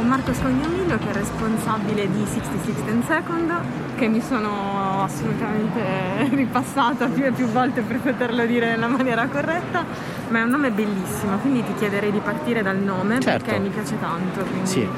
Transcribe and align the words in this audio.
Con 0.00 0.08
Marco 0.08 0.32
Scognamillo 0.32 0.96
che 0.96 1.10
è 1.10 1.12
responsabile 1.12 2.10
di 2.10 2.24
66 2.24 2.90
and 2.90 3.04
Second 3.06 3.52
che 3.96 4.08
mi 4.08 4.22
sono 4.22 5.02
assolutamente 5.02 5.82
ripassata 6.34 7.04
più 7.08 7.22
e 7.26 7.32
più 7.32 7.44
volte 7.48 7.82
per 7.82 8.00
poterlo 8.00 8.46
dire 8.46 8.70
nella 8.70 8.86
maniera 8.86 9.26
corretta, 9.26 9.84
ma 10.28 10.38
è 10.38 10.42
un 10.42 10.48
nome 10.48 10.70
bellissimo, 10.70 11.36
quindi 11.42 11.62
ti 11.64 11.74
chiederei 11.74 12.10
di 12.10 12.20
partire 12.20 12.62
dal 12.62 12.78
nome 12.78 13.20
Certo. 13.20 13.44
perché 13.44 13.60
mi 13.60 13.68
piace 13.68 13.98
tanto. 14.00 14.40
quindi- 14.40 14.66
Sì, 14.66 14.88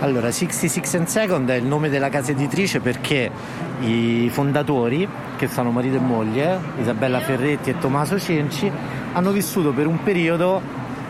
allora 0.00 0.30
66 0.30 0.98
and 0.98 1.06
Second 1.06 1.48
è 1.48 1.54
il 1.54 1.64
nome 1.64 1.88
della 1.88 2.10
casa 2.10 2.32
editrice 2.32 2.80
perché 2.80 3.30
i 3.80 4.28
fondatori, 4.30 5.08
che 5.38 5.48
sono 5.48 5.70
marito 5.70 5.96
e 5.96 6.00
moglie, 6.00 6.60
Isabella 6.78 7.20
Ferretti 7.20 7.70
e 7.70 7.78
Tommaso 7.78 8.18
Cenci, 8.18 8.70
hanno 9.14 9.30
vissuto 9.30 9.72
per 9.72 9.86
un 9.86 10.02
periodo 10.02 10.60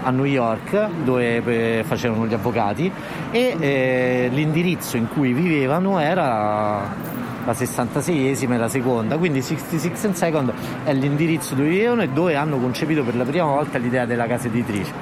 a 0.03 0.11
New 0.11 0.25
York 0.25 0.89
dove 1.05 1.37
eh, 1.45 1.85
facevano 1.85 2.27
gli 2.27 2.35
avvocati 2.35 2.91
e 3.31 3.57
eh, 3.59 4.29
l'indirizzo 4.33 4.97
in 4.97 5.09
cui 5.09 5.33
vivevano 5.33 5.99
era 5.99 7.19
la 7.45 7.53
66esima 7.53 8.53
e 8.53 8.57
la 8.59 8.69
seconda, 8.69 9.17
quindi 9.17 9.41
66 9.41 9.93
and 10.05 10.15
Second 10.15 10.53
è 10.85 10.93
l'indirizzo 10.93 11.55
dove 11.55 11.69
vivevano 11.69 12.03
e 12.03 12.09
dove 12.09 12.37
hanno 12.37 12.59
concepito 12.59 13.03
per 13.03 13.17
la 13.17 13.25
prima 13.25 13.45
volta 13.45 13.79
l'idea 13.79 14.05
della 14.05 14.27
casa 14.27 14.49
editrice, 14.49 14.93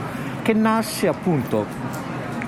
che 0.42 0.52
nasce 0.52 1.08
appunto 1.08 1.66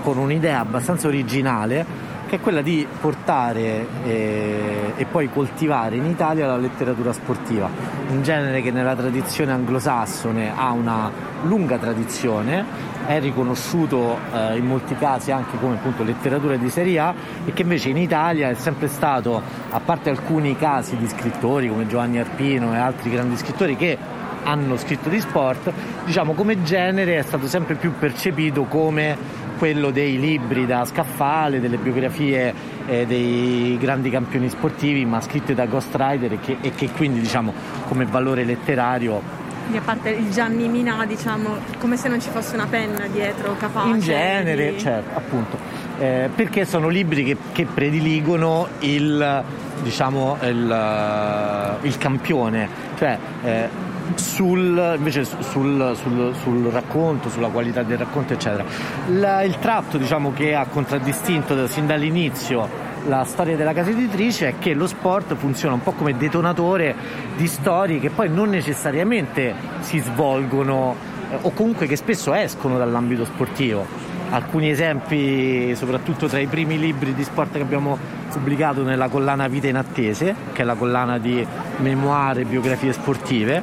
con 0.03 0.17
un'idea 0.19 0.61
abbastanza 0.61 1.09
originale 1.09 2.09
che 2.31 2.37
è 2.37 2.41
quella 2.41 2.63
di 2.63 2.87
portare 3.01 3.85
eh, 4.05 4.93
e 4.95 5.05
poi 5.05 5.29
coltivare 5.31 5.97
in 5.97 6.05
Italia 6.05 6.47
la 6.47 6.57
letteratura 6.57 7.13
sportiva, 7.13 7.69
un 8.09 8.23
genere 8.23 8.63
che 8.63 8.71
nella 8.71 8.95
tradizione 8.95 9.51
anglosassone 9.51 10.53
ha 10.55 10.71
una 10.71 11.11
lunga 11.43 11.77
tradizione, 11.77 12.65
è 13.05 13.19
riconosciuto 13.19 14.17
eh, 14.33 14.57
in 14.57 14.65
molti 14.65 14.95
casi 14.95 15.33
anche 15.33 15.59
come 15.59 15.75
appunto 15.75 16.05
letteratura 16.05 16.55
di 16.55 16.71
serie 16.71 17.01
A 17.01 17.15
e 17.45 17.53
che 17.53 17.63
invece 17.63 17.89
in 17.89 17.97
Italia 17.97 18.49
è 18.49 18.55
sempre 18.55 18.87
stato, 18.87 19.43
a 19.71 19.81
parte 19.81 20.11
alcuni 20.11 20.57
casi 20.57 20.97
di 20.97 21.09
scrittori 21.09 21.69
come 21.69 21.89
Giovanni 21.89 22.21
Arpino 22.21 22.73
e 22.73 22.79
altri 22.79 23.11
grandi 23.11 23.37
scrittori 23.39 23.75
che 23.75 23.99
hanno 24.45 24.77
scritto 24.77 25.09
di 25.09 25.21
sport, 25.21 25.73
diciamo 26.05 26.35
come 26.35 26.63
genere 26.63 27.19
è 27.19 27.23
stato 27.23 27.49
sempre 27.49 27.75
più 27.75 27.93
percepito 27.99 28.63
come 28.65 29.49
quello 29.61 29.91
dei 29.91 30.19
libri 30.19 30.65
da 30.65 30.87
scaffale, 30.87 31.61
delle 31.61 31.77
biografie 31.77 32.55
eh, 32.87 33.05
dei 33.05 33.77
grandi 33.79 34.09
campioni 34.09 34.49
sportivi, 34.49 35.05
ma 35.05 35.21
scritte 35.21 35.53
da 35.53 35.67
ghostwriter 35.67 36.33
e 36.33 36.41
che, 36.41 36.57
e 36.63 36.71
che 36.75 36.89
quindi 36.89 37.21
diciamo 37.21 37.53
come 37.87 38.07
valore 38.07 38.45
letterario 38.45 39.21
Quindi 39.61 39.77
a 39.77 39.83
parte 39.83 40.09
il 40.11 40.31
Gianni 40.31 40.67
Minà, 40.67 41.05
diciamo, 41.05 41.59
come 41.79 41.99
se 41.99 42.09
non 42.09 42.23
ci 42.23 42.31
fosse 42.31 42.55
una 42.55 42.69
penna 42.69 43.07
dietro 43.09 43.55
capace. 43.59 43.89
in 43.91 43.99
genere, 44.01 44.73
di- 44.73 44.79
certo, 44.81 45.19
appunto, 45.19 45.59
eh, 45.99 46.31
perché 46.35 46.65
sono 46.65 46.89
libri 46.89 47.23
che, 47.23 47.37
che 47.53 47.67
prediligono 47.67 48.67
il, 48.79 49.45
diciamo, 49.83 50.39
il, 50.41 51.79
il 51.83 51.99
campione, 51.99 52.67
cioè 52.97 53.19
eh, 53.43 53.69
sul, 54.15 54.95
invece 54.97 55.25
su- 55.25 55.41
sul, 55.41 55.93
sul- 55.97 56.35
sul 56.43 56.65
racconto, 56.67 57.29
sulla 57.29 57.49
qualità 57.49 57.83
del 57.83 57.99
racconto, 57.99 58.33
eccetera. 58.33 58.65
La- 59.09 59.43
il 59.43 59.59
tratto 59.59 59.99
diciamo, 59.99 60.33
che 60.33 60.55
ha 60.55 60.67
contraddistinto 60.67 61.67
sin 61.67 61.87
dall'inizio 61.87 62.89
la 63.07 63.25
storia 63.25 63.57
della 63.57 63.73
casa 63.73 63.91
editrice 63.91 64.49
è 64.49 64.55
che 64.59 64.75
lo 64.75 64.87
sport 64.87 65.35
funziona 65.35 65.73
un 65.75 65.83
po' 65.83 65.93
come 65.93 66.19
detonatore 66.19 66.95
di 67.35 67.47
storie 67.47 67.99
che 67.99 68.11
poi 68.11 68.29
non 68.29 68.51
necessariamente 68.51 69.55
si 69.81 69.99
svolgono 70.01 70.95
eh, 71.31 71.39
o 71.41 71.51
comunque 71.53 71.87
che 71.87 71.97
spesso 71.97 72.35
escono 72.35 72.77
dall'ambito 72.77 73.25
sportivo. 73.25 73.87
Alcuni 74.29 74.69
esempi, 74.71 75.75
soprattutto 75.75 76.27
tra 76.29 76.39
i 76.41 76.47
primi 76.47 76.79
libri 76.79 77.15
di 77.15 77.25
sport 77.25 77.53
che 77.53 77.63
abbiamo 77.63 77.99
pubblicato 78.31 78.83
nella 78.83 79.09
collana 79.09 79.49
Vita 79.49 79.69
in 79.69 79.77
Attese, 79.77 80.35
che 80.53 80.63
è 80.63 80.65
la 80.65 80.75
collana 80.75 81.19
di 81.19 81.45
memoire 81.79 82.43
e 82.43 82.45
biografie 82.45 82.93
sportive. 82.93 83.63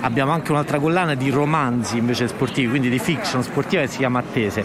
Abbiamo 0.00 0.32
anche 0.32 0.50
un'altra 0.50 0.78
collana 0.78 1.14
di 1.14 1.30
romanzi 1.30 1.98
invece 1.98 2.26
sportivi, 2.28 2.68
quindi 2.68 2.88
di 2.88 2.98
fiction 2.98 3.42
sportiva 3.42 3.82
che 3.82 3.88
si 3.88 3.98
chiama 3.98 4.20
Attese. 4.20 4.64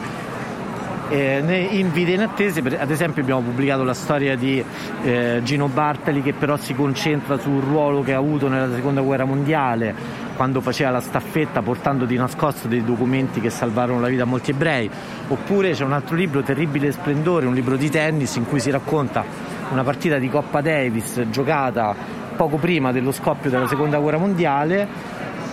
Eh, 1.10 1.68
in 1.72 1.92
Vita 1.92 2.12
in 2.12 2.22
Attese, 2.22 2.62
ad 2.62 2.90
esempio, 2.90 3.22
abbiamo 3.22 3.42
pubblicato 3.42 3.84
la 3.84 3.94
storia 3.94 4.36
di 4.36 4.64
eh, 5.04 5.42
Gino 5.44 5.68
Bartali 5.68 6.22
che 6.22 6.34
però 6.34 6.58
si 6.58 6.74
concentra 6.74 7.38
sul 7.38 7.62
ruolo 7.62 8.02
che 8.02 8.14
ha 8.14 8.18
avuto 8.18 8.48
nella 8.48 8.74
seconda 8.74 9.02
guerra 9.02 9.26
mondiale 9.26 10.25
quando 10.36 10.62
faceva 10.62 10.92
la 10.92 11.02
staffetta 11.02 11.62
portando 11.62 12.06
di 12.06 12.16
nascosto 12.16 12.68
dei 12.68 12.84
documenti 12.84 13.40
che 13.40 13.50
salvarono 13.50 14.00
la 14.00 14.08
vita 14.08 14.24
a 14.24 14.26
molti 14.26 14.52
ebrei. 14.52 14.90
Oppure 15.28 15.72
c'è 15.72 15.84
un 15.84 15.94
altro 15.94 16.16
libro, 16.16 16.44
Terribile 16.44 16.92
Splendore, 16.92 17.46
un 17.46 17.54
libro 17.54 17.76
di 17.76 17.90
tennis 17.90 18.36
in 18.36 18.48
cui 18.48 18.60
si 18.60 18.70
racconta 18.70 19.24
una 19.72 19.84
partita 19.84 20.18
di 20.18 20.30
Coppa 20.30 20.62
Davis 20.62 21.22
giocata 21.30 21.96
poco 22.36 22.58
prima 22.58 22.92
dello 22.92 23.12
scoppio 23.12 23.50
della 23.50 23.68
seconda 23.68 23.98
guerra 23.98 24.18
mondiale 24.18 24.88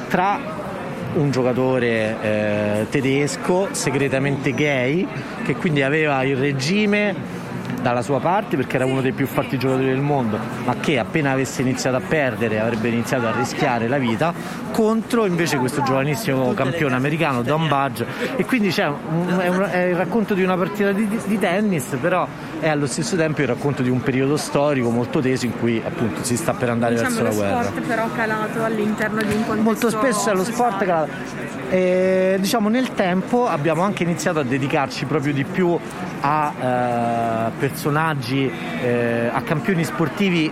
tra 0.09 0.39
un 1.15 1.31
giocatore 1.31 2.17
eh, 2.21 2.87
tedesco 2.91 3.69
segretamente 3.73 4.53
gay 4.53 5.07
che 5.45 5.55
quindi 5.57 5.83
aveva 5.83 6.23
il 6.25 6.37
regime 6.37 7.42
dalla 7.83 8.01
sua 8.03 8.21
parte 8.21 8.57
perché 8.57 8.77
era 8.77 8.87
uno 8.87 9.01
dei 9.01 9.13
più 9.13 9.27
forti 9.27 9.59
giocatori 9.59 9.87
del 9.87 10.01
mondo 10.01 10.39
ma 10.65 10.77
che 10.81 10.99
appena 10.99 11.33
avesse 11.33 11.63
iniziato 11.63 11.97
a 11.97 12.01
perdere 12.01 12.61
avrebbe 12.61 12.89
iniziato 12.89 13.27
a 13.27 13.33
rischiare 13.37 13.89
la 13.89 13.99
vita 13.99 14.33
contro 14.71 15.27
invece 15.27 15.59
questo 15.59 15.83
giovanissimo 15.83 16.53
campione 16.55 16.95
americano 16.95 17.43
Don 17.43 17.69
Budge. 17.69 18.07
E 18.37 18.45
quindi 18.47 18.69
c'è 18.71 18.87
un- 18.87 19.37
è, 19.39 19.49
un- 19.49 19.69
è 19.71 19.83
il 19.85 19.97
racconto 19.97 20.33
di 20.35 20.43
una 20.43 20.57
partita 20.57 20.93
di, 20.93 21.07
di 21.27 21.39
tennis 21.39 21.97
però 22.01 22.27
è 22.61 22.69
allo 22.69 22.87
stesso 22.87 23.17
tempo 23.17 23.41
il 23.43 23.49
racconto 23.49 23.83
di 23.83 23.91
un 23.91 24.01
periodo 24.01 24.37
storico 24.37 24.89
molto 24.91 25.21
teso 25.21 25.45
in 25.47 25.59
cui 25.59 25.83
appunto 25.85 26.23
si 26.23 26.37
sta 26.37 26.53
per 26.55 26.71
andare 26.71 26.95
Diciamo 26.95 27.17
verso 27.17 27.23
lo 27.23 27.43
la 27.43 27.49
guerra. 27.53 27.63
sport 27.69 27.87
però 27.87 28.07
calato 28.15 28.65
all'interno 28.65 29.21
di 29.23 29.33
un 29.35 29.45
contesto 29.47 29.63
molto 29.63 29.91
spesso 29.91 30.31
è 30.31 30.35
lo 30.35 30.45
sport 30.45 30.85
che 30.85 31.51
e, 31.71 32.37
diciamo 32.39 32.69
nel 32.69 32.93
tempo 32.95 33.47
abbiamo 33.49 33.83
anche 33.83 34.03
iniziato 34.03 34.39
a 34.39 34.43
dedicarci 34.43 35.05
proprio 35.07 35.33
di 35.33 35.45
più 35.45 35.79
a 36.23 37.49
eh, 37.49 37.51
personaggi, 37.59 38.51
eh, 38.83 39.29
a 39.33 39.43
campioni 39.43 39.85
sportivi 39.85 40.51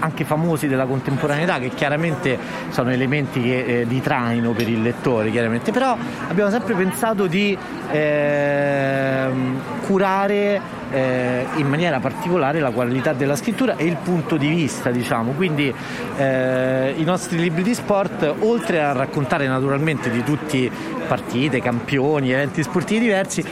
anche 0.00 0.24
famosi 0.24 0.68
della 0.68 0.86
contemporaneità 0.86 1.58
che 1.58 1.70
chiaramente 1.70 2.38
sono 2.68 2.90
elementi 2.90 3.42
che, 3.42 3.80
eh, 3.80 3.86
di 3.86 4.00
traino 4.00 4.52
per 4.52 4.68
il 4.68 4.82
lettore 4.82 5.30
chiaramente. 5.30 5.72
Però 5.72 5.96
abbiamo 6.28 6.50
sempre 6.50 6.74
pensato 6.74 7.26
di 7.26 7.56
ehm, 7.90 9.60
curare 9.86 10.60
eh, 10.90 11.46
in 11.56 11.68
maniera 11.68 11.98
particolare 12.00 12.60
la 12.60 12.70
qualità 12.70 13.12
della 13.12 13.36
scrittura 13.36 13.76
e 13.76 13.84
il 13.84 13.96
punto 13.96 14.36
di 14.36 14.48
vista 14.48 14.90
diciamo. 14.90 15.32
Quindi 15.32 15.72
eh, 16.16 16.94
i 16.96 17.04
nostri 17.04 17.38
libri 17.38 17.62
di 17.62 17.74
sport 17.74 18.34
oltre 18.40 18.82
a 18.82 18.92
raccontare 18.92 19.46
naturalmente 19.46 20.10
di 20.10 20.22
tutti 20.22 20.70
partite, 21.06 21.60
campioni, 21.60 22.30
eventi 22.32 22.62
sportivi 22.62 23.00
diversi 23.00 23.42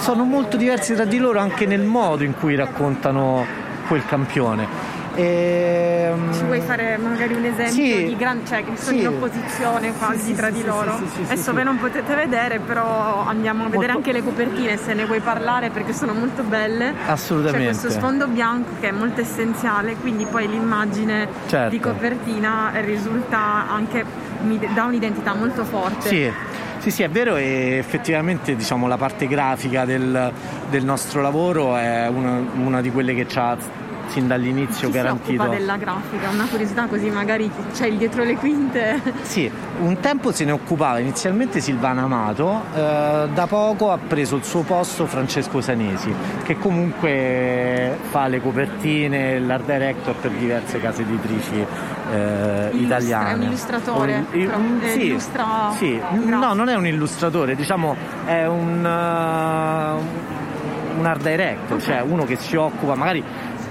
sono 0.00 0.24
molto 0.24 0.56
diversi 0.56 0.94
tra 0.94 1.04
di 1.04 1.18
loro 1.18 1.38
anche 1.38 1.66
nel 1.66 1.82
modo 1.82 2.24
in 2.24 2.34
cui 2.34 2.54
raccontano 2.54 3.44
quel 3.86 4.04
campione 4.06 4.96
Ehm, 5.20 6.32
Ci 6.32 6.44
vuoi 6.44 6.60
fare 6.60 6.96
magari 6.96 7.34
un 7.34 7.44
esempio 7.44 7.72
Sì. 7.72 8.04
di 8.04 8.16
gran, 8.16 8.46
cioè 8.46 8.62
che 8.64 8.76
sono 8.76 8.96
Sì. 8.96 9.02
in 9.02 9.08
opposizione 9.08 9.92
quasi 9.98 10.26
sì, 10.26 10.34
tra 10.36 10.48
di 10.48 10.62
loro? 10.64 10.96
sì, 10.96 11.06
sì, 11.08 11.24
sì, 11.24 11.32
Adesso 11.32 11.52
voi 11.54 11.64
non 11.64 11.76
potete 11.78 12.14
vedere, 12.14 12.60
però 12.60 13.24
andiamo 13.26 13.64
a 13.64 13.68
vedere 13.68 13.94
Molto- 13.94 13.96
anche 14.10 14.12
le 14.12 14.22
copertine 14.22 14.76
se 14.76 14.94
ne 14.94 15.06
vuoi 15.06 15.18
parlare 15.18 15.70
perché 15.70 15.92
sono 15.92 16.12
molto 16.12 16.44
belle. 16.44 16.94
Assolutamente. 17.06 17.72
C'è 17.72 17.78
questo 17.80 17.90
sfondo 17.90 18.28
bianco 18.28 18.70
che 18.80 18.90
è 18.90 18.92
molto 18.92 19.20
essenziale, 19.20 19.96
quindi 19.96 20.24
poi 20.24 20.46
l'immagine 20.48 21.26
Certo. 21.48 21.68
di 21.70 21.80
copertina 21.80 22.70
risulta 22.74 23.68
anche 23.68 24.04
mi 24.42 24.56
dà 24.72 24.84
un'identità 24.84 25.34
molto 25.34 25.64
forte. 25.64 26.08
Sì, 26.08 26.32
sì, 26.78 26.90
sì, 26.90 27.02
è 27.02 27.08
vero 27.08 27.36
e 27.36 27.76
effettivamente 27.78 28.54
diciamo, 28.54 28.86
la 28.86 28.96
parte 28.96 29.26
grafica 29.26 29.84
del, 29.84 30.32
del 30.70 30.84
nostro 30.84 31.20
lavoro 31.20 31.76
è 31.76 32.06
una, 32.08 32.42
una 32.54 32.80
di 32.80 32.90
quelle 32.90 33.14
che 33.14 33.26
ci 33.26 33.38
ha 33.38 33.56
sin 34.08 34.26
dall'inizio 34.26 34.88
Chi 34.88 34.94
garantito. 34.94 35.42
occupa 35.42 35.56
della 35.56 35.76
grafica? 35.76 36.28
Una 36.30 36.46
curiosità 36.46 36.86
così 36.86 37.10
magari 37.10 37.50
c'è 37.74 37.86
il 37.86 37.96
dietro 37.96 38.24
le 38.24 38.34
quinte. 38.36 39.00
Sì, 39.22 39.50
un 39.80 40.00
tempo 40.00 40.32
se 40.32 40.44
ne 40.44 40.52
occupava 40.52 40.98
inizialmente 40.98 41.60
Silvana 41.60 42.02
Amato, 42.02 42.62
eh, 42.74 43.28
da 43.32 43.46
poco 43.46 43.90
ha 43.92 43.98
preso 43.98 44.36
il 44.36 44.44
suo 44.44 44.62
posto 44.62 45.06
Francesco 45.06 45.60
Sanesi, 45.60 46.12
che 46.44 46.58
comunque 46.58 47.96
fa 48.10 48.26
le 48.28 48.40
copertine, 48.40 49.38
l'art 49.40 49.64
director 49.66 50.14
per 50.16 50.30
diverse 50.32 50.80
case 50.80 51.02
editrici 51.02 51.64
eh, 52.10 52.68
Illustra- 52.72 52.98
italiane. 52.98 53.30
è 53.30 53.34
un 53.34 53.42
illustratore, 53.42 54.24
Un- 54.32 54.40
il- 54.40 54.48
un- 54.54 54.80
eh, 54.82 54.88
sì, 54.88 55.06
illustra 55.06 55.46
sì. 55.76 56.00
no, 56.24 56.52
non 56.54 56.68
è 56.68 56.74
un 56.74 56.86
illustratore, 56.86 57.54
diciamo 57.54 57.94
è 58.24 58.46
un, 58.46 58.78
uh, 58.84 60.98
un 60.98 61.06
art 61.06 61.22
director, 61.22 61.80
cioè 61.82 62.00
uno 62.00 62.24
che 62.24 62.36
si 62.36 62.56
occupa 62.56 62.94
magari 62.94 63.22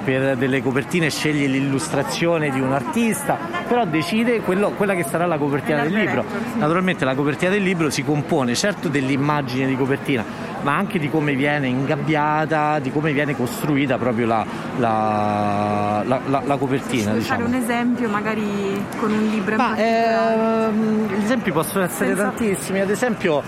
per 0.07 0.38
delle 0.38 0.62
copertine 0.62 1.09
sceglie 1.09 1.48
l'illustrazione 1.48 2.50
di 2.50 2.62
un 2.62 2.71
artista, 2.71 3.38
però 3.68 3.83
decide 3.83 4.39
quello- 4.39 4.69
quella 4.69 4.94
che 4.95 5.04
sarà 5.04 5.25
la 5.25 5.38
copertina 5.38 5.83
del 5.83 5.92
libro. 5.92 6.24
Naturalmente 6.56 7.04
la 7.04 7.13
copertina 7.13 7.51
del 7.51 7.62
libro 7.62 7.89
si 7.89 8.06
compone 8.06 8.56
certo 8.56 8.88
dell'immagine 8.88 9.65
di 9.68 9.75
copertina, 9.75 10.24
ma 10.62 10.77
anche 10.77 10.98
di 10.98 11.09
come 11.09 11.33
viene 11.36 11.68
ingabbiata, 11.68 12.80
di 12.80 12.89
come 12.89 13.12
viene 13.12 13.36
costruita 13.36 13.98
proprio 13.98 14.27
la, 14.27 14.45
la, 14.77 16.04
la, 16.06 16.42
la 16.45 16.56
copertina. 16.56 17.09
Puoi 17.09 17.19
diciamo. 17.19 17.39
fare 17.42 17.44
un 17.54 17.62
esempio 17.62 18.07
magari 18.07 18.86
con 18.98 19.12
un 19.12 19.25
libro 19.27 19.57
Ma, 19.57 19.75
ehm, 19.75 21.07
gli 21.19 21.24
esempi 21.25 21.51
possono 21.51 21.83
essere 21.83 22.15
Senza- 22.15 22.24
tantissimi, 22.24 22.80
ad 22.80 22.89
esempio 22.89 23.44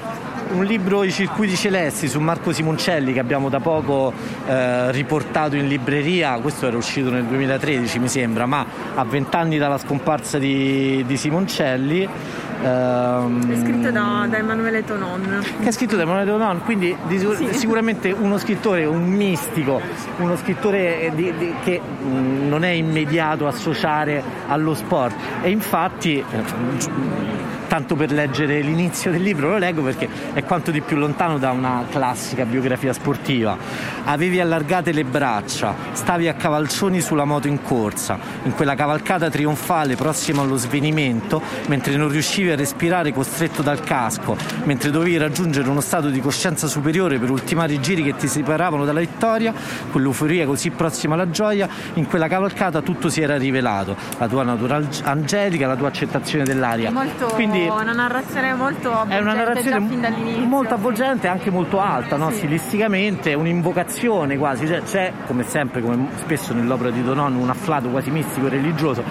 un 0.52 0.64
libro 0.64 1.04
I 1.04 1.12
circuiti 1.12 1.56
celesti 1.56 2.08
su 2.08 2.20
Marco 2.20 2.52
Simoncelli 2.52 3.14
che 3.14 3.20
abbiamo 3.20 3.50
da 3.50 3.60
poco 3.60 4.12
eh, 4.48 4.92
riportato 4.92 5.56
in 5.56 5.68
libreria, 5.68 6.38
questo 6.40 6.68
era 6.68 6.76
uscito 6.78 7.10
nel 7.10 7.24
2013 7.26 8.00
mi 8.00 8.08
sembra, 8.08 8.46
ma 8.46 8.66
a 8.96 9.04
vent'anni 9.04 9.58
dalla 9.58 9.78
scomparsa 9.78 10.38
di, 10.40 11.04
di 11.06 11.18
Simoncelli. 11.18 12.08
ehm, 12.64 13.52
È 13.52 13.56
scritto 13.58 13.92
da, 13.92 14.26
da 14.30 14.38
Emanuele 14.38 14.84
Tonon. 14.84 15.44
che 15.62 15.68
è 15.68 15.72
scritto 15.72 15.96
da 15.96 16.02
Emanuele 16.02 16.30
Donon, 16.32 16.62
quindi 16.64 16.96
di 17.08 17.20
Sì. 17.20 17.48
sicuramente 17.54 18.12
uno 18.12 18.38
scrittore, 18.38 18.86
un 18.86 19.04
mistico, 19.06 19.80
uno 20.18 20.36
scrittore 20.36 21.02
eh, 21.04 21.12
di- 21.14 21.34
di- 21.38 21.54
che 21.64 21.80
mh, 21.80 22.48
non 22.48 22.64
è 22.64 22.70
immediato 22.70 23.46
associare 23.48 24.22
allo 24.48 24.74
sport 24.74 25.16
e 25.44 25.50
infatti 25.52 26.18
eh, 26.18 27.58
tanto 27.70 27.96
per 27.96 28.12
leggere 28.12 28.62
l'inizio 28.62 29.12
del 29.12 29.22
libro 29.22 29.50
lo 29.52 29.58
leggo 29.60 29.84
perché 29.84 30.10
è 30.34 30.44
quanto 30.44 30.72
di 30.72 30.82
più 30.82 30.98
lontano 30.98 31.38
da 31.38 31.52
una 31.52 31.86
classica 31.88 32.44
biografia 32.44 32.92
sportiva. 32.94 33.56
Avevi 34.06 34.40
allargate 34.40 34.92
le 34.92 35.04
braccia, 35.04 35.76
stavi 35.92 36.28
a 36.28 36.34
cavalcioni 36.34 37.00
sulla 37.00 37.26
moto 37.26 37.48
in 37.48 37.62
corsa, 37.62 38.18
in 38.44 38.56
quella 38.56 38.74
cavalcata 38.74 39.30
trionfale 39.30 39.96
prossima 39.96 40.42
allo 40.42 40.58
svenimento, 40.58 41.40
mentre 41.68 41.96
non 41.96 42.10
riuscivi 42.10 42.50
a 42.50 42.56
respirare 42.56 43.14
costretto 43.14 43.62
dal 43.62 43.82
casco, 43.82 44.36
mentre 44.64 44.90
dovevi 44.90 45.18
raggiungere 45.18 45.70
uno 45.70 45.82
stato 45.82 46.10
di 46.10 46.20
coscienza 46.22 46.66
superiore 46.66 47.20
per 47.20 47.30
ultimare 47.30 47.74
i 47.74 47.80
giri 47.80 48.02
che 48.02 48.16
ti 48.16 48.28
separavano 48.28 48.84
dalla 48.84 49.00
vittoria, 49.00 49.54
quell'euforia 49.92 50.48
così 50.48 50.72
prossima 50.72 51.14
alla 51.14 51.30
gioia, 51.30 51.70
in 51.94 52.08
quella 52.08 52.28
cavalcata 52.28 52.82
tutto 52.82 53.10
si 53.10 53.22
era 53.22 53.38
rivelato, 53.38 53.96
la 54.18 54.28
tua 54.28 54.42
natura 54.42 54.78
ang- 54.78 55.02
angelica, 55.04 55.68
la 55.68 55.76
tua 55.76 55.90
accettazione 55.90 56.44
dell'aria. 56.44 56.90
Molto, 56.90 57.28
Quindi 57.28 57.59
una 57.68 57.92
narrazione 57.94 58.54
molto 58.54 58.90
è 59.08 59.20
una 59.20 59.32
avvolgente 59.32 59.44
narrazione 59.44 59.88
fin 59.88 60.02
dall'inizio. 60.02 60.46
molto 60.46 60.74
avvolgente 60.74 61.28
e 61.28 61.30
anche 61.30 61.50
molto 61.50 61.80
alta, 61.80 62.16
no? 62.18 62.30
Sì. 62.30 62.38
stilisticamente, 62.38 63.32
è 63.32 63.34
un'invocazione 63.34 64.38
quasi, 64.38 64.68
cioè, 64.68 64.82
c'è 64.84 65.14
come 65.26 65.44
sempre, 65.44 65.82
come 65.82 66.08
spesso 66.16 66.54
nell'opera 66.54 66.90
di 66.90 67.04
Donon, 67.04 67.36
un 67.36 67.50
afflato 67.50 67.90
quasi 67.90 68.12
mistico 68.12 68.48
e 68.48 68.50
religioso 68.50 69.04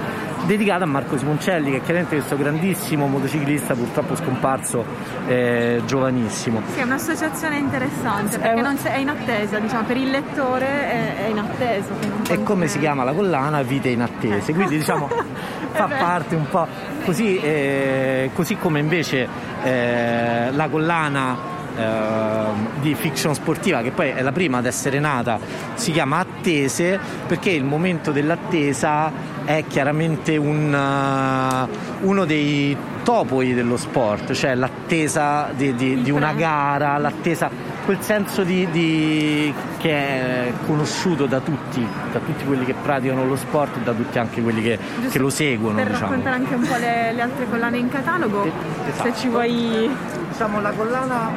dedicato 0.46 0.84
a 0.84 0.86
Marco 0.86 1.18
Simoncelli, 1.18 1.70
che 1.70 1.76
è 1.78 1.82
chiaramente 1.82 2.16
questo 2.16 2.36
grandissimo 2.36 3.06
motociclista 3.06 3.74
purtroppo 3.74 4.16
scomparso 4.16 4.84
eh, 5.26 5.82
giovanissimo. 5.84 6.62
Sì, 6.72 6.80
è 6.80 6.82
un'associazione 6.84 7.58
interessante 7.58 8.36
È 8.36 8.38
perché 8.38 8.62
c'è- 8.82 8.92
è 8.94 8.98
in 8.98 9.08
attesa, 9.08 9.58
diciamo, 9.58 9.82
per 9.84 9.96
il 9.96 10.10
lettore 10.10 10.66
è, 10.66 11.26
è 11.26 11.28
in 11.28 11.38
attesa. 11.38 11.88
E 12.28 12.42
come 12.42 12.66
si 12.66 12.78
chiama 12.78 13.04
la 13.04 13.12
collana? 13.12 13.62
Vite 13.62 13.88
inattese, 13.88 14.54
quindi 14.54 14.78
diciamo 14.78 15.08
fa 15.72 15.86
parte 15.86 16.34
un 16.34 16.48
po' 16.48 16.66
così, 17.08 17.38
eh, 17.40 18.28
così 18.34 18.56
come 18.58 18.80
invece 18.80 19.26
eh, 19.64 20.50
la 20.52 20.68
collana 20.68 21.36
ehm, 21.74 22.80
di 22.82 22.94
fiction 22.94 23.34
sportiva 23.34 23.80
che 23.80 23.92
poi 23.92 24.10
è 24.10 24.20
la 24.20 24.30
prima 24.30 24.58
ad 24.58 24.66
essere 24.66 25.00
nata 25.00 25.38
si 25.72 25.90
chiama 25.90 26.18
Attese 26.18 27.00
perché 27.26 27.48
il 27.48 27.64
momento 27.64 28.12
dell'attesa 28.12 29.10
è 29.46 29.64
chiaramente 29.66 30.36
un, 30.36 30.74
eh, 30.74 32.04
uno 32.04 32.24
dei 32.26 32.76
topoi 33.04 33.54
dello 33.54 33.78
sport 33.78 34.32
cioè 34.32 34.54
l'attesa 34.54 35.48
di, 35.56 35.74
di- 35.74 36.02
di 36.02 36.10
una 36.10 36.34
gara 36.34 36.98
l'attesa 36.98 37.48
quel 37.86 38.02
senso 38.02 38.42
di, 38.42 38.68
di- 38.70 39.50
che 39.78 39.90
è 39.90 40.52
conosciuto 40.66 41.26
da 41.26 41.40
tutti 41.40 41.86
da 42.12 42.18
tutti 42.18 42.44
quelli 42.44 42.64
che 42.64 42.74
praticano 42.74 43.24
lo 43.26 43.36
sport 43.36 43.76
e 43.76 43.80
da 43.82 43.92
tutti 43.92 44.18
anche 44.18 44.42
quelli 44.42 44.60
che, 44.62 44.78
che 45.10 45.18
lo 45.18 45.30
seguono 45.30 45.76
Per 45.76 45.86
diciamo. 45.86 46.06
raccontare 46.06 46.36
anche 46.36 46.54
un 46.54 46.62
po' 46.66 46.76
le, 46.76 47.12
le 47.12 47.20
altre 47.22 47.46
collane 47.48 47.78
in 47.78 47.88
catalogo, 47.88 48.44
Esatto. 48.88 49.02
se 49.08 49.14
ci 49.16 49.28
vuoi... 49.28 49.88
diciamo 50.30 50.60
la 50.60 50.70
collana 50.72 51.30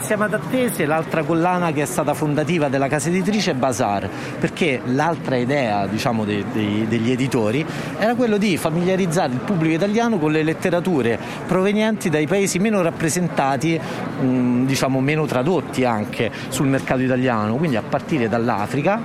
insieme 0.00 0.24
ad 0.24 0.32
Attese 0.34 0.86
l'altra 0.86 1.22
collana 1.24 1.72
che 1.72 1.82
è 1.82 1.84
stata 1.84 2.14
fondativa 2.14 2.68
della 2.68 2.88
casa 2.88 3.08
editrice 3.10 3.50
è 3.50 3.54
Bazar 3.54 4.08
perché 4.40 4.80
l'altra 4.86 5.36
idea 5.36 5.86
diciamo 5.86 6.24
dei- 6.24 6.42
dei- 6.52 6.86
degli 6.88 7.10
editori 7.10 7.64
era 7.98 8.14
quello 8.14 8.38
di 8.38 8.56
familiarizzare 8.56 9.32
il 9.34 9.40
pubblico 9.40 9.74
italiano 9.74 10.18
con 10.18 10.32
le 10.32 10.42
letterature 10.42 11.18
provenienti 11.46 12.08
dai 12.08 12.26
paesi 12.26 12.58
meno 12.58 12.80
rappresentati 12.80 13.78
mh, 13.78 14.64
diciamo 14.64 15.00
meno 15.00 15.26
tradotti 15.26 15.84
anche 15.84 16.30
sul 16.48 16.66
mercato 16.66 17.02
italiano 17.02 17.56
quindi 17.56 17.76
a 17.76 17.82
partire 17.82 18.26
dall'Africa 18.28 19.00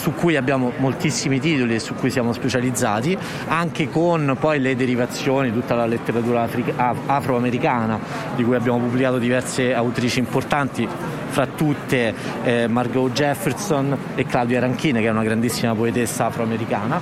su 0.00 0.14
cui 0.14 0.34
abbiamo 0.36 0.72
moltissimi 0.78 1.38
titoli 1.40 1.74
e 1.74 1.78
su 1.78 1.94
cui 1.94 2.10
siamo 2.10 2.32
specializzati, 2.32 3.16
anche 3.48 3.90
con 3.90 4.34
poi 4.40 4.58
le 4.58 4.74
derivazioni, 4.74 5.52
tutta 5.52 5.74
la 5.74 5.84
letteratura 5.84 6.48
afroamericana, 7.04 8.00
di 8.34 8.42
cui 8.42 8.54
abbiamo 8.54 8.78
pubblicato 8.78 9.18
diverse 9.18 9.74
autrici 9.74 10.18
importanti, 10.18 10.88
fra 11.28 11.46
tutte 11.46 12.14
eh, 12.42 12.66
Margot 12.66 13.12
Jefferson 13.12 13.94
e 14.14 14.24
Claudia 14.24 14.60
Ranchine, 14.60 15.00
che 15.00 15.06
è 15.06 15.10
una 15.10 15.22
grandissima 15.22 15.74
poetessa 15.74 16.26
afroamericana. 16.26 16.98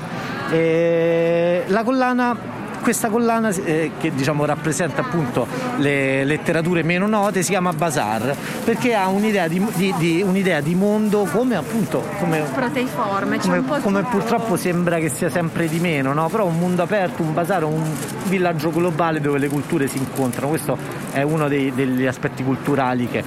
E 0.50 1.62
la 1.68 1.84
collana 1.84 2.57
questa 2.82 3.08
collana 3.08 3.50
eh, 3.50 3.92
che 3.98 4.12
diciamo 4.14 4.44
rappresenta 4.44 5.00
appunto 5.02 5.46
le 5.76 6.24
letterature 6.24 6.82
meno 6.82 7.06
note 7.06 7.42
si 7.42 7.50
chiama 7.50 7.72
Bazar 7.72 8.34
perché 8.64 8.94
ha 8.94 9.08
un'idea 9.08 9.48
di, 9.48 9.64
di- 9.74 9.94
di- 9.98 10.22
un'idea 10.22 10.60
di 10.60 10.74
mondo 10.74 11.26
come 11.30 11.56
appunto 11.56 12.02
come, 12.18 12.40
proteiforme, 12.54 13.38
come, 13.38 13.62
come 13.82 14.02
purtroppo 14.04 14.56
sembra 14.56 14.98
che 14.98 15.08
sia 15.08 15.28
sempre 15.30 15.68
di 15.68 15.78
meno, 15.80 16.12
no? 16.12 16.28
però 16.28 16.46
un 16.46 16.58
mondo 16.58 16.82
aperto, 16.82 17.22
un 17.22 17.32
bazar, 17.34 17.64
un 17.64 17.82
villaggio 18.24 18.70
globale 18.70 19.20
dove 19.20 19.38
le 19.38 19.48
culture 19.48 19.86
si 19.88 19.98
incontrano, 19.98 20.48
questo 20.48 20.76
è 21.12 21.22
uno 21.22 21.48
dei- 21.48 21.72
degli 21.74 22.06
aspetti 22.06 22.42
culturali 22.44 23.08
che 23.08 23.22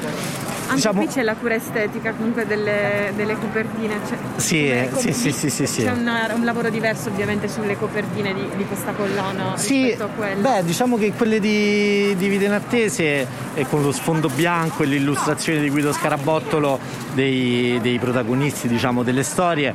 Anche 0.71 0.75
diciamo, 0.75 1.03
qui 1.03 1.07
c'è 1.07 1.23
la 1.23 1.35
cura 1.35 1.53
estetica 1.55 2.11
comunque 2.13 2.45
delle, 2.45 3.11
delle 3.15 3.35
copertine. 3.37 3.95
Cioè, 4.07 4.17
Sì, 4.37 4.69
eh, 4.69 4.89
sì, 4.95 5.11
sì, 5.13 5.31
sì, 5.31 5.49
sì. 5.67 5.83
C'è 5.83 5.91
una- 5.91 6.31
un 6.33 6.43
lavoro 6.45 6.69
diverso 6.69 7.09
ovviamente 7.09 7.47
sulle 7.47 7.77
copertine 7.77 8.33
di, 8.33 8.47
di 8.55 8.65
questa 8.65 8.91
collana 8.93 9.57
Sì, 9.57 9.83
rispetto 9.83 10.03
a 10.03 10.07
quelle. 10.07 10.41
beh, 10.41 10.63
diciamo 10.63 10.97
che 10.97 11.11
quelle 11.13 11.39
di, 11.39 12.15
di 12.17 12.29
in 12.43 12.51
Attese 12.53 13.27
e 13.53 13.67
con 13.67 13.81
lo 13.81 13.91
sfondo 13.91 14.29
bianco 14.29 14.83
e 14.83 14.85
l'illustrazione 14.87 15.59
di 15.59 15.69
Guido 15.69 15.91
Scarabottolo 15.93 16.79
dei, 17.13 17.77
dei 17.81 17.99
protagonisti 17.99 18.67
diciamo, 18.67 19.03
delle 19.03 19.23
storie 19.23 19.73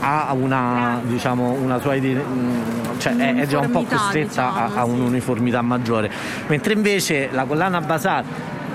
ha 0.00 0.32
una, 0.32 1.00
diciamo, 1.02 1.52
una 1.52 1.80
sua 1.80 1.94
idea, 1.94 2.20
mm, 2.22 2.98
cioè 2.98 3.16
è, 3.16 3.34
è 3.36 3.46
già 3.46 3.60
un 3.60 3.70
po' 3.70 3.84
costretta 3.84 4.52
a, 4.52 4.66
diciamo, 4.66 4.80
a 4.80 4.84
sì. 4.84 4.90
un'uniformità 4.90 5.62
maggiore. 5.62 6.10
Mentre 6.48 6.74
invece 6.74 7.28
la 7.32 7.44
collana 7.44 7.80
Bazar 7.80 8.24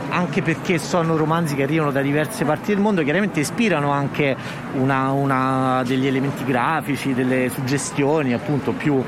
anche 0.09 0.41
perché 0.41 0.77
sono 0.77 1.15
romanzi 1.15 1.55
che 1.55 1.63
arrivano 1.63 1.91
da 1.91 2.01
diverse 2.01 2.45
parti 2.45 2.73
del 2.73 2.81
mondo, 2.81 3.03
chiaramente 3.03 3.39
ispirano 3.39 3.91
anche 3.91 4.35
una- 4.73 5.11
una- 5.11 5.83
degli 5.85 6.07
elementi 6.07 6.43
grafici, 6.43 7.13
delle 7.13 7.49
suggestioni 7.49 8.33
appunto 8.33 8.71
più, 8.71 9.01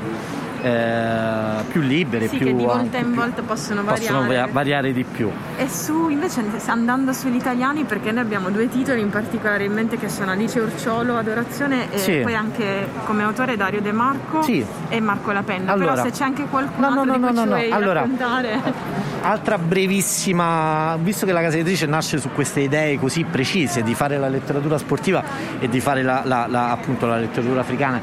eh, 0.62 1.62
più 1.68 1.80
libere, 1.80 2.28
Sì, 2.28 2.36
più, 2.36 2.46
che 2.46 2.54
di 2.54 2.64
volta 2.64 2.98
in 2.98 3.14
volta 3.14 3.42
possono 3.42 3.82
possono 3.82 4.20
variare. 4.20 4.46
va- 4.46 4.52
variare 4.52 4.92
di 4.92 5.04
più. 5.04 5.28
E 5.56 5.68
su 5.68 6.08
invece 6.08 6.44
andando 6.66 7.12
sugli 7.12 7.34
italiani, 7.34 7.82
perché 7.84 8.12
noi 8.12 8.22
abbiamo 8.22 8.50
due 8.50 8.68
titoli 8.68 9.00
in 9.00 9.10
particolare 9.10 9.64
in 9.64 9.72
mente 9.72 9.96
che 9.98 10.08
sono 10.08 10.30
Alice 10.30 10.58
Urciolo, 10.60 11.16
Adorazione 11.16 11.90
e 11.90 11.98
Sì. 11.98 12.20
poi 12.22 12.34
anche 12.34 12.88
come 13.06 13.24
autore 13.24 13.56
Dario 13.56 13.80
De 13.80 13.92
Marco 13.92 14.42
Sì. 14.42 14.64
e 14.88 15.00
Marco 15.00 15.32
La 15.32 15.42
Penna. 15.42 15.72
Allora. 15.72 15.92
Però 15.94 16.04
se 16.04 16.10
c'è 16.12 16.24
anche 16.24 16.44
qualcun 16.48 16.80
No, 16.80 16.90
no, 16.90 17.04
no, 17.04 17.16
no, 17.16 17.30
no, 17.30 17.44
vuoi 17.46 17.70
allora. 17.70 18.00
raccontare. 18.00 19.01
Altra 19.24 19.56
brevissima, 19.56 20.96
visto 21.00 21.24
che 21.26 21.32
la 21.32 21.40
casa 21.40 21.54
editrice 21.56 21.86
nasce 21.86 22.18
su 22.18 22.30
queste 22.32 22.60
idee 22.60 22.98
così 22.98 23.22
precise 23.24 23.82
di 23.82 23.94
fare 23.94 24.18
la 24.18 24.28
letteratura 24.28 24.78
sportiva 24.78 25.22
e 25.60 25.68
di 25.68 25.78
fare 25.78 26.02
la, 26.02 26.22
la- 26.24 26.46
la- 26.48 26.70
appunto 26.72 27.06
la 27.06 27.18
letteratura 27.18 27.60
africana, 27.60 28.00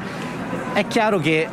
è 0.72 0.86
chiaro 0.86 1.18
che 1.18 1.46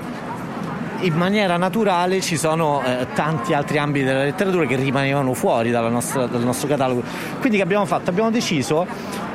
in 1.01 1.13
maniera 1.15 1.57
naturale 1.57 2.21
ci 2.21 2.37
sono 2.37 2.81
eh, 2.83 3.07
tanti 3.13 3.53
altri 3.53 3.77
ambiti 3.77 4.05
della 4.05 4.23
letteratura 4.23 4.65
che 4.65 4.77
rimanevano 4.77 5.33
fuori 5.33 5.69
nostra- 5.89 6.27
dal 6.27 6.43
nostro 6.43 6.67
catalogo. 6.69 7.03
Quindi 7.41 7.57
che 7.57 7.63
abbiamo 7.63 7.85
fatto? 7.85 8.09
Abbiamo 8.09 8.31
deciso 8.31 8.87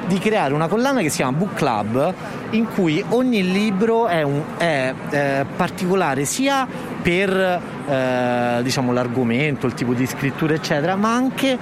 di 0.07 0.19
creare 0.19 0.55
una 0.55 0.67
collana 0.67 1.01
che 1.03 1.11
si 1.11 1.17
chiama 1.17 1.37
Book 1.37 1.55
Club 1.55 2.15
in 2.51 2.67
cui 2.75 3.05
ogni 3.11 3.53
libro 3.53 4.07
è, 4.09 4.23
un- 4.23 4.43
è, 4.57 4.95
eh, 5.11 5.47
particolare 5.57 6.25
sia 6.25 6.67
per 7.03 7.72
eh, 7.87 8.61
diciamo, 8.63 8.93
l'argomento, 8.93 9.67
il 9.67 9.75
tipo 9.75 9.93
di 9.95 10.07
scrittura 10.07 10.55
eccetera, 10.55 10.97
ma 10.97 11.15
anche 11.15 11.53
eh, 11.53 11.59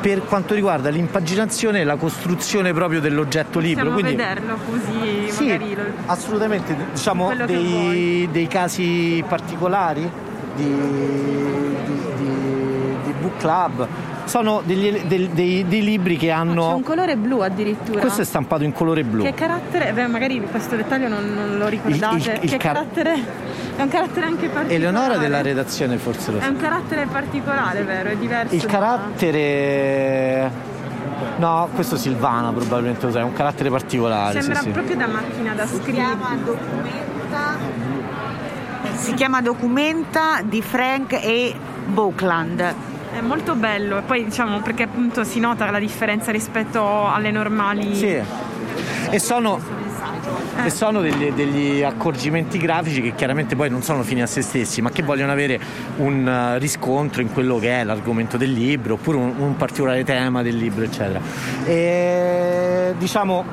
per 0.00 0.24
quanto 0.24 0.54
riguarda 0.54 0.88
l'impaginazione 0.90 1.80
e 1.80 1.84
la 1.84 1.96
costruzione 1.96 2.72
proprio 2.72 3.00
dell'oggetto 3.00 3.58
libro. 3.58 3.90
Possiamo 3.90 4.00
Quindi, 4.00 4.16
vederlo 4.22 4.56
così 4.68 5.30
sì, 5.30 5.74
lo- 5.74 5.82
assolutamente, 6.06 6.74
diciamo 6.92 7.34
dei, 7.46 8.28
dei 8.30 8.46
casi 8.46 9.22
particolari 9.28 10.10
di, 10.56 10.64
di- 10.64 12.00
di- 12.16 12.96
di 13.04 13.12
book 13.20 13.36
club 13.38 13.86
sono 14.30 14.62
degli, 14.64 14.96
dei, 15.06 15.28
dei, 15.32 15.66
dei, 15.66 15.82
libri 15.82 16.16
che 16.16 16.30
hanno... 16.30 16.68
C'è 16.68 16.74
un 16.74 16.82
colore 16.84 17.16
blu 17.16 17.40
addirittura. 17.40 17.98
Questo 17.98 18.20
è 18.20 18.24
stampato 18.24 18.62
in 18.62 18.72
colore 18.72 19.02
blu. 19.02 19.24
Che 19.24 19.34
carattere, 19.34 19.92
beh, 19.92 20.06
magari 20.06 20.40
questo 20.48 20.76
dettaglio 20.76 21.08
non, 21.08 21.34
non 21.34 21.58
lo 21.58 21.66
ricordate. 21.66 22.14
Il, 22.14 22.22
il, 22.22 22.38
il 22.44 22.50
che 22.50 22.56
car- 22.56 22.74
carattere... 22.74 23.48
È 23.74 23.82
un 23.82 23.88
carattere 23.88 24.26
anche 24.26 24.46
particolare. 24.46 24.74
Eleonora 24.74 25.16
della 25.16 25.42
redazione 25.42 25.96
forse 25.96 26.30
lo 26.30 26.38
sa. 26.38 26.46
È 26.46 26.48
un 26.48 26.58
carattere 26.58 27.06
particolare, 27.06 27.82
vero? 27.82 28.10
È 28.10 28.16
diverso. 28.16 28.54
Il 28.54 28.60
da... 28.60 28.66
carattere... 28.68 30.50
No, 31.38 31.68
questo 31.74 31.96
Silvana 31.96 32.52
probabilmente 32.52 33.06
lo 33.06 33.12
sai, 33.12 33.22
è 33.22 33.24
un 33.24 33.32
carattere 33.32 33.68
particolare. 33.68 34.40
Sembra 34.40 34.60
sì, 34.60 34.70
proprio 34.70 34.94
da 34.94 35.06
macchina 35.08 35.54
da 35.54 35.66
scrivere. 35.66 35.86
Si 35.86 35.92
chiama 35.92 36.36
Documenta. 36.44 37.56
Si 38.94 39.14
chiama 39.14 39.40
Documenta 39.40 40.40
di 40.44 40.62
Frank 40.62 41.14
E. 41.14 41.54
Buckland. 41.86 42.89
È 43.12 43.20
molto 43.20 43.54
bello 43.54 43.98
e 43.98 44.02
poi 44.02 44.24
diciamo 44.24 44.60
perché 44.60 44.84
appunto 44.84 45.24
si 45.24 45.40
nota 45.40 45.70
la 45.70 45.78
differenza 45.78 46.30
rispetto 46.30 47.08
alle 47.08 47.30
normali. 47.30 47.94
Sì. 47.94 48.18
E 49.10 49.18
sono 49.18 49.60
eh. 50.56 50.66
e 50.66 50.70
sono 50.70 51.00
degli, 51.00 51.30
degli, 51.32 51.82
accorgimenti 51.82 52.58
grafici 52.58 53.00
che 53.00 53.14
chiaramente 53.14 53.56
poi 53.56 53.70
non 53.70 53.82
sono 53.82 54.02
fini 54.02 54.22
a 54.22 54.26
se 54.26 54.42
stessi, 54.42 54.80
ma 54.80 54.90
che 54.90 55.02
vogliono 55.02 55.32
avere 55.32 55.58
un 55.96 56.26
uh, 56.26 56.58
riscontro 56.58 57.22
in 57.22 57.32
quello 57.32 57.58
che 57.58 57.80
è 57.80 57.84
l'argomento 57.84 58.36
del 58.36 58.52
libro, 58.52 58.94
oppure 58.94 59.16
un, 59.16 59.34
un 59.38 59.56
particolare 59.56 60.04
tema 60.04 60.42
del 60.42 60.56
libro, 60.56 60.84
eccetera. 60.84 61.20
E 61.64 62.94
diciamo 62.98 63.44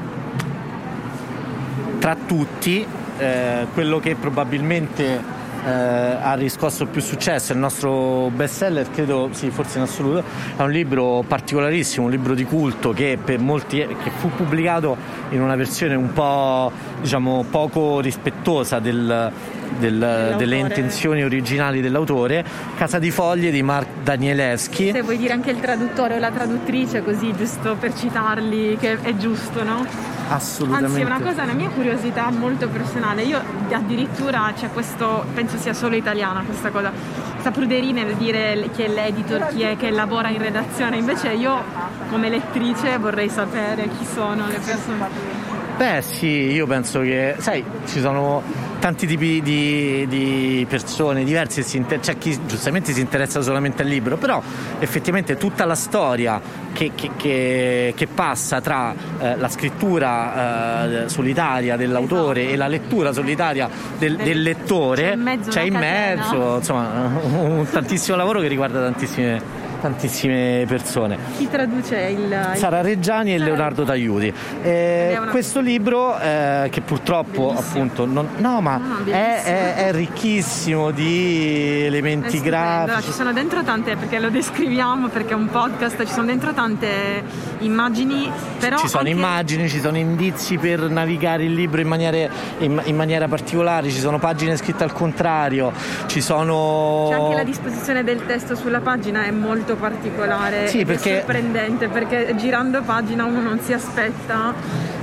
tra 1.99 2.15
tutti 2.15 2.85
eh, 3.17 3.67
quello 3.73 3.99
che 3.99 4.15
probabilmente 4.15 5.35
eh, 5.67 6.17
ha 6.21 6.33
riscosso 6.35 6.85
più 6.85 7.01
successo, 7.01 7.51
il 7.51 7.59
nostro 7.59 8.31
best 8.33 8.55
seller, 8.55 8.89
credo 8.89 9.29
sì, 9.31 9.49
forse 9.49 9.77
in 9.77 9.83
assoluto, 9.83 10.23
è 10.55 10.61
un 10.61 10.71
libro 10.71 11.23
particolarissimo, 11.27 12.05
un 12.05 12.11
libro 12.11 12.33
di 12.33 12.45
culto 12.45 12.91
che 12.91 13.19
per 13.21 13.39
molti 13.39 13.77
che 13.77 14.09
fu 14.09 14.29
pubblicato 14.29 14.95
in 15.29 15.41
una 15.41 15.55
versione 15.55 15.95
un 15.95 16.13
po' 16.13 16.71
diciamo 17.01 17.45
poco 17.49 17.99
rispettosa 17.99 18.79
del, 18.79 19.31
del, 19.77 20.35
delle 20.37 20.55
intenzioni 20.55 21.23
originali 21.23 21.81
dell'autore, 21.81 22.45
Casa 22.77 22.97
di 22.97 23.11
Foglie 23.11 23.51
di 23.51 23.61
Mark 23.61 23.87
Danielewski. 24.03 24.91
Se 24.91 25.01
vuoi 25.01 25.17
dire 25.17 25.33
anche 25.33 25.51
il 25.51 25.59
traduttore 25.59 26.15
o 26.15 26.19
la 26.19 26.31
traduttrice, 26.31 27.03
così 27.03 27.33
giusto 27.35 27.75
per 27.75 27.93
citarli, 27.93 28.77
che 28.77 29.01
è 29.01 29.15
giusto, 29.17 29.63
no? 29.63 30.16
Assolutamente. 30.29 30.85
Anzi, 30.87 31.01
è 31.01 31.05
una 31.05 31.21
cosa, 31.21 31.43
una 31.43 31.53
mia 31.53 31.69
curiosità 31.69 32.29
molto 32.29 32.67
personale. 32.67 33.23
Io 33.23 33.39
addirittura 33.71 34.51
c'è 34.55 34.69
questo, 34.71 35.25
penso 35.33 35.57
sia 35.57 35.73
solo 35.73 35.95
italiana 35.95 36.41
questa 36.43 36.69
cosa. 36.69 36.91
Sta 37.39 37.51
pruderia 37.51 37.93
nel 37.93 38.15
dire 38.15 38.69
chi 38.73 38.83
è 38.83 38.87
l'editor, 38.87 39.47
chi 39.47 39.61
è 39.61 39.77
che 39.77 39.89
lavora 39.91 40.29
in 40.29 40.39
redazione. 40.39 40.97
Invece 40.97 41.29
io 41.29 41.63
come 42.09 42.29
lettrice 42.29 42.97
vorrei 42.97 43.29
sapere 43.29 43.89
chi 43.97 44.05
sono 44.05 44.47
le 44.47 44.59
persone. 44.59 45.46
Beh 45.77 46.01
sì, 46.01 46.25
io 46.25 46.65
penso 46.65 47.01
che, 47.01 47.35
sai, 47.37 47.63
ci 47.85 47.99
sono 47.99 48.41
tanti 48.79 49.05
tipi 49.05 49.41
di, 49.43 50.07
di 50.07 50.65
persone 50.67 51.23
diverse, 51.23 51.63
inter- 51.77 51.99
c'è 51.99 52.17
chi 52.17 52.35
giustamente 52.47 52.93
si 52.93 52.99
interessa 52.99 53.41
solamente 53.41 53.83
al 53.83 53.87
libro, 53.87 54.17
però 54.17 54.41
effettivamente 54.79 55.37
tutta 55.37 55.65
la 55.65 55.75
storia 55.75 56.41
che, 56.73 56.93
che, 56.95 57.11
che, 57.15 57.93
che 57.95 58.07
passa 58.07 58.59
tra 58.59 58.95
eh, 59.19 59.37
la 59.37 59.49
scrittura 59.49 61.03
eh, 61.03 61.09
solitaria 61.09 61.75
dell'autore 61.75 62.41
esatto. 62.41 62.53
e 62.53 62.57
la 62.57 62.67
lettura 62.67 63.13
solitaria 63.13 63.69
del, 63.99 64.15
del 64.15 64.41
lettore, 64.41 65.03
c'è 65.03 65.13
in 65.13 65.21
mezzo, 65.21 65.49
c'è 65.51 65.61
in 65.61 65.75
mezzo 65.75 66.55
insomma, 66.57 67.11
un 67.21 67.67
tantissimo 67.69 68.17
lavoro 68.17 68.39
che 68.39 68.47
riguarda 68.47 68.79
tantissime 68.79 69.66
tantissime 69.79 70.65
persone. 70.67 71.17
Chi 71.37 71.47
traduce 71.49 71.97
il... 71.97 72.51
Sara 72.55 72.81
Reggiani 72.81 73.33
e 73.33 73.37
Leonardo 73.37 73.83
Tagliuti. 73.83 74.33
Eh, 74.61 75.17
questo 75.29 75.59
libro 75.59 76.17
eh, 76.19 76.67
che 76.71 76.81
purtroppo 76.81 77.47
Bellissimo. 77.47 77.59
appunto 77.59 78.05
non, 78.05 78.27
no 78.37 78.61
ma 78.61 78.77
no, 78.77 79.03
è, 79.05 79.43
è, 79.43 79.75
è, 79.87 79.91
ricchissimo 79.91 80.91
di 80.91 81.83
elementi 81.85 82.39
grafici. 82.41 83.03
Ci 83.03 83.11
sono 83.11 83.33
dentro 83.33 83.63
tante, 83.63 83.95
perché 83.95 84.19
lo 84.19 84.29
descriviamo 84.29 85.07
perché 85.07 85.33
è 85.33 85.35
un 85.35 85.49
podcast, 85.49 86.05
ci 86.05 86.13
sono 86.13 86.25
dentro 86.25 86.53
tante 86.53 87.23
immagini, 87.59 88.29
però... 88.59 88.77
Ci 88.77 88.87
sono 88.87 89.03
anche... 89.03 89.13
immagini, 89.13 89.69
ci 89.69 89.79
sono 89.79 89.97
indizi 89.97 90.57
per 90.57 90.89
navigare 90.89 91.43
il 91.43 91.53
libro 91.53 91.81
in 91.81 91.87
maniera, 91.87 92.17
in, 92.59 92.81
in 92.85 92.95
maniera 92.95 93.27
particolare, 93.27 93.89
ci 93.89 93.99
sono 93.99 94.19
pagine 94.19 94.55
scritte 94.55 94.83
al 94.83 94.93
contrario, 94.93 95.71
ci 96.07 96.21
sono... 96.21 97.07
C'è 97.09 97.15
anche 97.15 97.35
la 97.35 97.43
disposizione 97.43 98.03
del 98.03 98.25
testo 98.25 98.55
sulla 98.55 98.79
pagina, 98.79 99.23
è 99.23 99.31
molto 99.31 99.66
molto 99.67 99.75
particolare 99.75 100.67
sì, 100.67 100.85
perché... 100.85 101.17
sorprendente 101.17 101.89
perché 101.89 102.33
girando 102.37 102.81
pagina 102.81 103.25
uno 103.25 103.41
non 103.41 103.59
si 103.59 103.73
aspetta. 103.73 104.53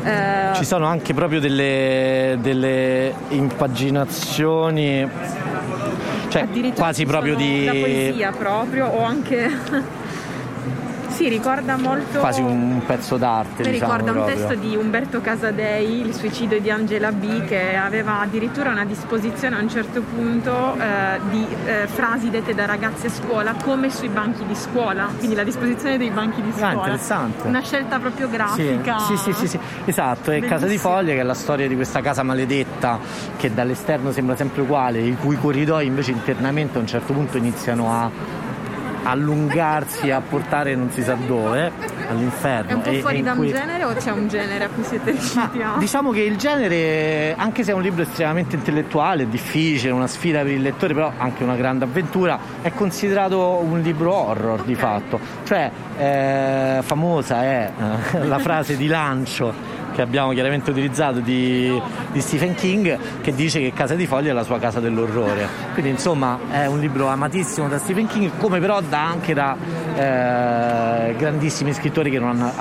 Eh... 0.02 0.54
Ci 0.54 0.64
sono 0.64 0.86
anche 0.86 1.12
proprio 1.12 1.40
delle, 1.40 2.38
delle 2.40 3.12
impaginazioni, 3.28 5.06
cioè 6.28 6.48
quasi 6.74 7.04
proprio 7.04 7.34
di... 7.36 7.64
La 7.64 7.72
poesia 7.72 8.32
proprio 8.32 8.86
o 8.86 9.04
anche... 9.04 10.02
Sì, 11.14 11.28
ricorda 11.28 11.76
molto. 11.76 12.18
Quasi 12.18 12.40
un 12.40 12.82
pezzo 12.84 13.16
d'arte. 13.16 13.62
Mi 13.62 13.70
diciamo, 13.70 13.92
ricorda 13.92 14.12
proprio. 14.12 14.34
un 14.34 14.40
testo 14.40 14.54
di 14.60 14.76
Umberto 14.76 15.20
Casadei, 15.20 16.00
Il 16.00 16.12
suicidio 16.12 16.60
di 16.60 16.70
Angela 16.70 17.12
B, 17.12 17.44
che 17.44 17.76
aveva 17.76 18.20
addirittura 18.20 18.70
una 18.70 18.84
disposizione 18.84 19.56
a 19.56 19.60
un 19.60 19.68
certo 19.68 20.02
punto 20.02 20.74
eh, 20.74 21.20
di 21.30 21.46
eh, 21.66 21.86
frasi 21.86 22.30
dette 22.30 22.52
da 22.52 22.64
ragazzi 22.66 23.06
a 23.06 23.10
scuola 23.10 23.54
come 23.62 23.90
sui 23.90 24.08
banchi 24.08 24.44
di 24.44 24.56
scuola. 24.56 25.08
Quindi 25.16 25.36
la 25.36 25.44
disposizione 25.44 25.98
dei 25.98 26.10
banchi 26.10 26.42
di 26.42 26.48
ah, 26.48 26.54
scuola. 26.54 26.68
Ah, 26.68 26.74
interessante. 26.74 27.46
Una 27.46 27.62
scelta 27.62 27.98
proprio 28.00 28.28
grafica. 28.28 28.98
Sì, 28.98 29.16
sì, 29.16 29.32
sì, 29.32 29.46
sì, 29.46 29.58
esatto. 29.84 30.32
È 30.32 30.40
Casa 30.40 30.66
di 30.66 30.78
Foglie, 30.78 31.14
che 31.14 31.20
è 31.20 31.24
la 31.24 31.34
storia 31.34 31.68
di 31.68 31.76
questa 31.76 32.00
casa 32.00 32.24
maledetta 32.24 32.98
che 33.36 33.54
dall'esterno 33.54 34.10
sembra 34.10 34.34
sempre 34.34 34.62
uguale, 34.62 35.00
i 35.00 35.16
cui 35.16 35.36
corridoi 35.36 35.86
invece 35.86 36.10
internamente 36.10 36.78
a 36.78 36.80
un 36.80 36.86
certo 36.88 37.12
punto 37.12 37.36
iniziano 37.36 37.92
a 37.92 38.42
allungarsi 39.04 40.10
a 40.10 40.20
portare 40.20 40.74
non 40.74 40.90
si 40.90 41.02
sa 41.02 41.14
dove 41.14 41.70
all'inferno. 42.08 42.70
È 42.70 42.74
un 42.74 42.80
po' 42.82 42.92
fuori 42.92 43.22
da 43.22 43.34
cui... 43.34 43.46
un 43.46 43.52
genere 43.52 43.84
o 43.84 43.94
c'è 43.94 44.10
un 44.10 44.28
genere 44.28 44.64
a 44.64 44.68
cui 44.68 44.82
siete 44.84 45.10
riusciti 45.12 45.62
a... 45.62 45.76
Diciamo 45.78 46.10
che 46.10 46.20
il 46.20 46.36
genere, 46.36 47.34
anche 47.36 47.64
se 47.64 47.72
è 47.72 47.74
un 47.74 47.82
libro 47.82 48.02
estremamente 48.02 48.56
intellettuale, 48.56 49.28
difficile, 49.28 49.92
una 49.92 50.06
sfida 50.06 50.42
per 50.42 50.52
il 50.52 50.62
lettore, 50.62 50.94
però 50.94 51.12
anche 51.16 51.44
una 51.44 51.56
grande 51.56 51.84
avventura, 51.84 52.38
è 52.62 52.72
considerato 52.72 53.60
un 53.62 53.80
libro 53.80 54.12
horror 54.12 54.60
okay. 54.60 54.66
di 54.66 54.74
fatto. 54.74 55.20
Cioè, 55.44 55.70
eh, 55.96 56.82
famosa 56.82 57.42
è 57.42 57.70
eh, 58.12 58.24
la 58.26 58.38
frase 58.38 58.76
di 58.76 58.86
lancio 58.86 59.73
che 59.94 60.02
abbiamo 60.02 60.32
chiaramente 60.32 60.70
utilizzato 60.70 61.20
di, 61.20 61.80
di, 62.10 62.20
Stephen 62.20 62.54
King 62.54 62.98
che 63.20 63.34
dice 63.34 63.60
che 63.60 63.72
Casa 63.72 63.94
di 63.94 64.06
Foglia 64.06 64.30
è 64.30 64.32
la 64.32 64.42
sua 64.42 64.58
casa 64.58 64.80
dell'orrore. 64.80 65.46
Quindi 65.72 65.90
insomma 65.92 66.38
è 66.50 66.66
un 66.66 66.80
libro 66.80 67.06
amatissimo 67.06 67.68
da 67.68 67.78
Stephen 67.78 68.08
King 68.08 68.32
come 68.38 68.58
però 68.58 68.80
da 68.80 69.06
anche 69.06 69.32
da 69.34 69.56
eh, 69.96 71.14
grandissimi 71.16 71.72
scrittori 71.72 72.10
che 72.10 72.18
non, 72.18 72.40
hanno, 72.40 72.52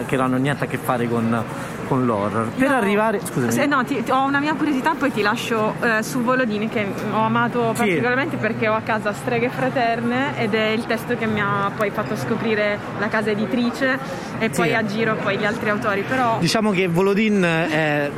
eh, 0.00 0.04
che 0.06 0.16
non 0.16 0.26
hanno 0.26 0.36
niente 0.36 0.64
a 0.64 0.66
che 0.66 0.78
fare 0.78 1.08
con 1.08 1.44
con 1.88 2.04
l'horror. 2.04 2.50
Per 2.50 2.68
no, 2.68 2.76
arrivare. 2.76 3.20
Scusami. 3.24 3.50
Se, 3.50 3.66
no, 3.66 3.82
ti, 3.82 4.04
ho 4.08 4.24
una 4.24 4.38
mia 4.38 4.54
curiosità, 4.54 4.94
poi 4.94 5.10
ti 5.10 5.22
lascio 5.22 5.74
eh, 5.82 6.02
su 6.02 6.20
Volodini 6.20 6.68
che 6.68 6.86
ho 7.10 7.18
amato 7.20 7.70
sì. 7.70 7.78
particolarmente 7.78 8.36
perché 8.36 8.68
ho 8.68 8.74
a 8.74 8.82
casa 8.82 9.12
Streghe 9.12 9.48
Fraterne 9.48 10.38
ed 10.38 10.54
è 10.54 10.68
il 10.68 10.84
testo 10.84 11.16
che 11.16 11.26
mi 11.26 11.40
ha 11.40 11.72
poi 11.74 11.90
fatto 11.90 12.14
scoprire 12.14 12.78
la 12.98 13.08
casa 13.08 13.30
editrice 13.30 13.98
e 14.38 14.50
poi 14.50 14.68
sì. 14.68 14.74
a 14.74 14.84
giro 14.84 15.16
poi 15.16 15.38
gli 15.38 15.44
altri 15.44 15.70
autori. 15.70 16.02
Però... 16.02 16.36
Diciamo 16.38 16.70
che 16.70 16.86
Volodin 16.86 17.42
è 17.42 18.10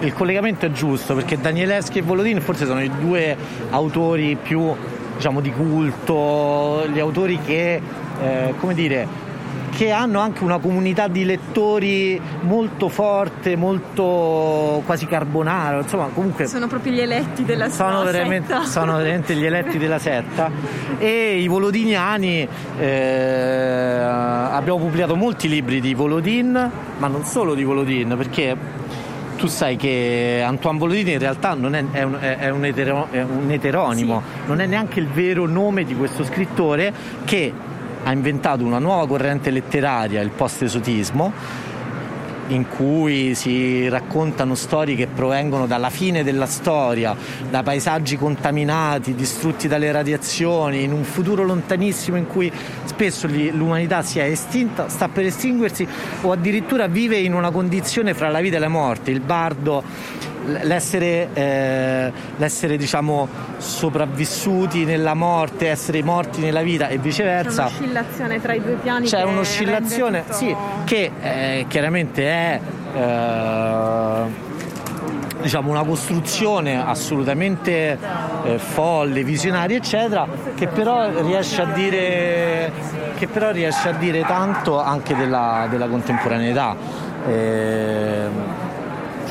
il 0.00 0.12
collegamento 0.14 0.66
è 0.66 0.72
giusto 0.72 1.14
perché 1.14 1.38
Danieleschi 1.40 2.00
e 2.00 2.02
Volodin 2.02 2.40
forse 2.40 2.66
sono 2.66 2.82
i 2.82 2.90
due 2.98 3.36
autori 3.70 4.36
più 4.36 4.74
diciamo 5.14 5.40
di 5.40 5.52
culto, 5.52 6.84
gli 6.92 6.98
autori 6.98 7.38
che 7.38 7.80
eh, 8.20 8.54
come 8.58 8.74
dire 8.74 9.30
che 9.74 9.90
hanno 9.90 10.20
anche 10.20 10.44
una 10.44 10.58
comunità 10.58 11.08
di 11.08 11.24
lettori 11.24 12.20
molto 12.42 12.88
forte, 12.88 13.56
molto 13.56 14.82
quasi 14.84 15.06
carbonaro, 15.06 15.80
insomma 15.80 16.08
comunque... 16.12 16.46
Sono 16.46 16.66
proprio 16.66 16.92
gli 16.92 17.00
eletti 17.00 17.44
della 17.44 17.70
sono 17.70 18.04
setta. 18.04 18.64
Sono 18.64 18.96
veramente 18.96 19.34
gli 19.34 19.44
eletti 19.46 19.78
della 19.78 19.98
setta 19.98 20.50
e 20.98 21.38
i 21.38 21.48
volodiniani 21.48 22.46
eh, 22.78 23.98
abbiamo 23.98 24.78
pubblicato 24.78 25.16
molti 25.16 25.48
libri 25.48 25.80
di 25.80 25.94
Volodin, 25.94 26.70
ma 26.98 27.06
non 27.06 27.24
solo 27.24 27.54
di 27.54 27.64
Volodin, 27.64 28.14
perché 28.16 28.56
tu 29.36 29.46
sai 29.46 29.76
che 29.76 30.42
Antoine 30.44 30.78
Volodini 30.78 31.12
in 31.12 31.18
realtà 31.18 31.54
non 31.54 31.74
è, 31.74 31.82
è, 31.90 32.02
un, 32.02 32.18
è, 32.20 32.48
un, 32.50 32.64
etero, 32.64 33.08
è 33.10 33.22
un, 33.22 33.50
eteronimo, 33.50 34.22
sì. 34.22 34.48
non 34.48 34.60
è 34.60 34.66
neanche 34.66 35.00
il 35.00 35.08
vero 35.08 35.46
nome 35.46 35.84
di 35.84 35.96
questo 35.96 36.22
scrittore 36.24 36.92
che 37.24 37.52
ha 38.04 38.12
inventato 38.12 38.64
una 38.64 38.78
nuova 38.78 39.06
corrente 39.06 39.50
letteraria, 39.50 40.20
il 40.20 40.30
post-esotismo, 40.30 41.32
in 42.48 42.68
cui 42.68 43.34
si 43.34 43.88
raccontano 43.88 44.54
storie 44.54 44.94
che 44.94 45.06
provengono 45.06 45.66
dalla 45.66 45.90
fine 45.90 46.22
della 46.22 46.46
storia, 46.46 47.16
da 47.48 47.62
paesaggi 47.62 48.16
contaminati, 48.16 49.14
distrutti 49.14 49.68
dalle 49.68 49.90
radiazioni, 49.90 50.82
in 50.82 50.92
un 50.92 51.04
futuro 51.04 51.44
lontanissimo 51.44 52.16
in 52.16 52.26
cui 52.26 52.52
spesso 52.84 53.26
l'umanità 53.26 54.02
si 54.02 54.18
è 54.18 54.24
estinta, 54.24 54.88
sta 54.88 55.08
per 55.08 55.26
estinguersi 55.26 55.86
o 56.22 56.32
addirittura 56.32 56.88
vive 56.88 57.16
in 57.16 57.32
una 57.32 57.50
condizione 57.50 58.12
fra 58.12 58.28
la 58.28 58.40
vita 58.40 58.56
e 58.56 58.60
la 58.60 58.68
morte. 58.68 59.10
Il 59.10 59.20
bardo 59.20 59.82
l'essere, 60.44 61.28
eh, 61.32 62.12
l'essere 62.36 62.76
diciamo, 62.76 63.28
sopravvissuti 63.58 64.84
nella 64.84 65.14
morte, 65.14 65.68
essere 65.68 66.02
morti 66.02 66.40
nella 66.40 66.62
vita 66.62 66.88
e 66.88 66.98
viceversa. 66.98 67.66
C'è 67.66 67.70
un'oscillazione 67.70 68.40
tra 68.40 68.54
i 68.54 68.60
due 68.62 68.74
piani. 68.74 69.06
C'è 69.06 69.22
un'oscillazione 69.22 70.22
tutto... 70.22 70.34
sì, 70.34 70.56
che 70.84 71.10
eh, 71.20 71.64
chiaramente 71.68 72.24
è 72.24 72.60
eh, 72.94 74.50
diciamo, 75.42 75.70
una 75.70 75.84
costruzione 75.84 76.84
assolutamente 76.84 77.98
eh, 78.44 78.58
folle, 78.58 79.24
visionaria, 79.24 79.76
eccetera, 79.76 80.26
che 80.54 80.66
però 80.68 81.08
riesce 81.22 81.62
a 81.62 81.66
dire, 81.66 82.72
che 83.16 83.26
però 83.26 83.50
riesce 83.50 83.88
a 83.88 83.92
dire 83.92 84.24
tanto 84.24 84.80
anche 84.80 85.14
della, 85.16 85.66
della 85.68 85.86
contemporaneità. 85.86 87.10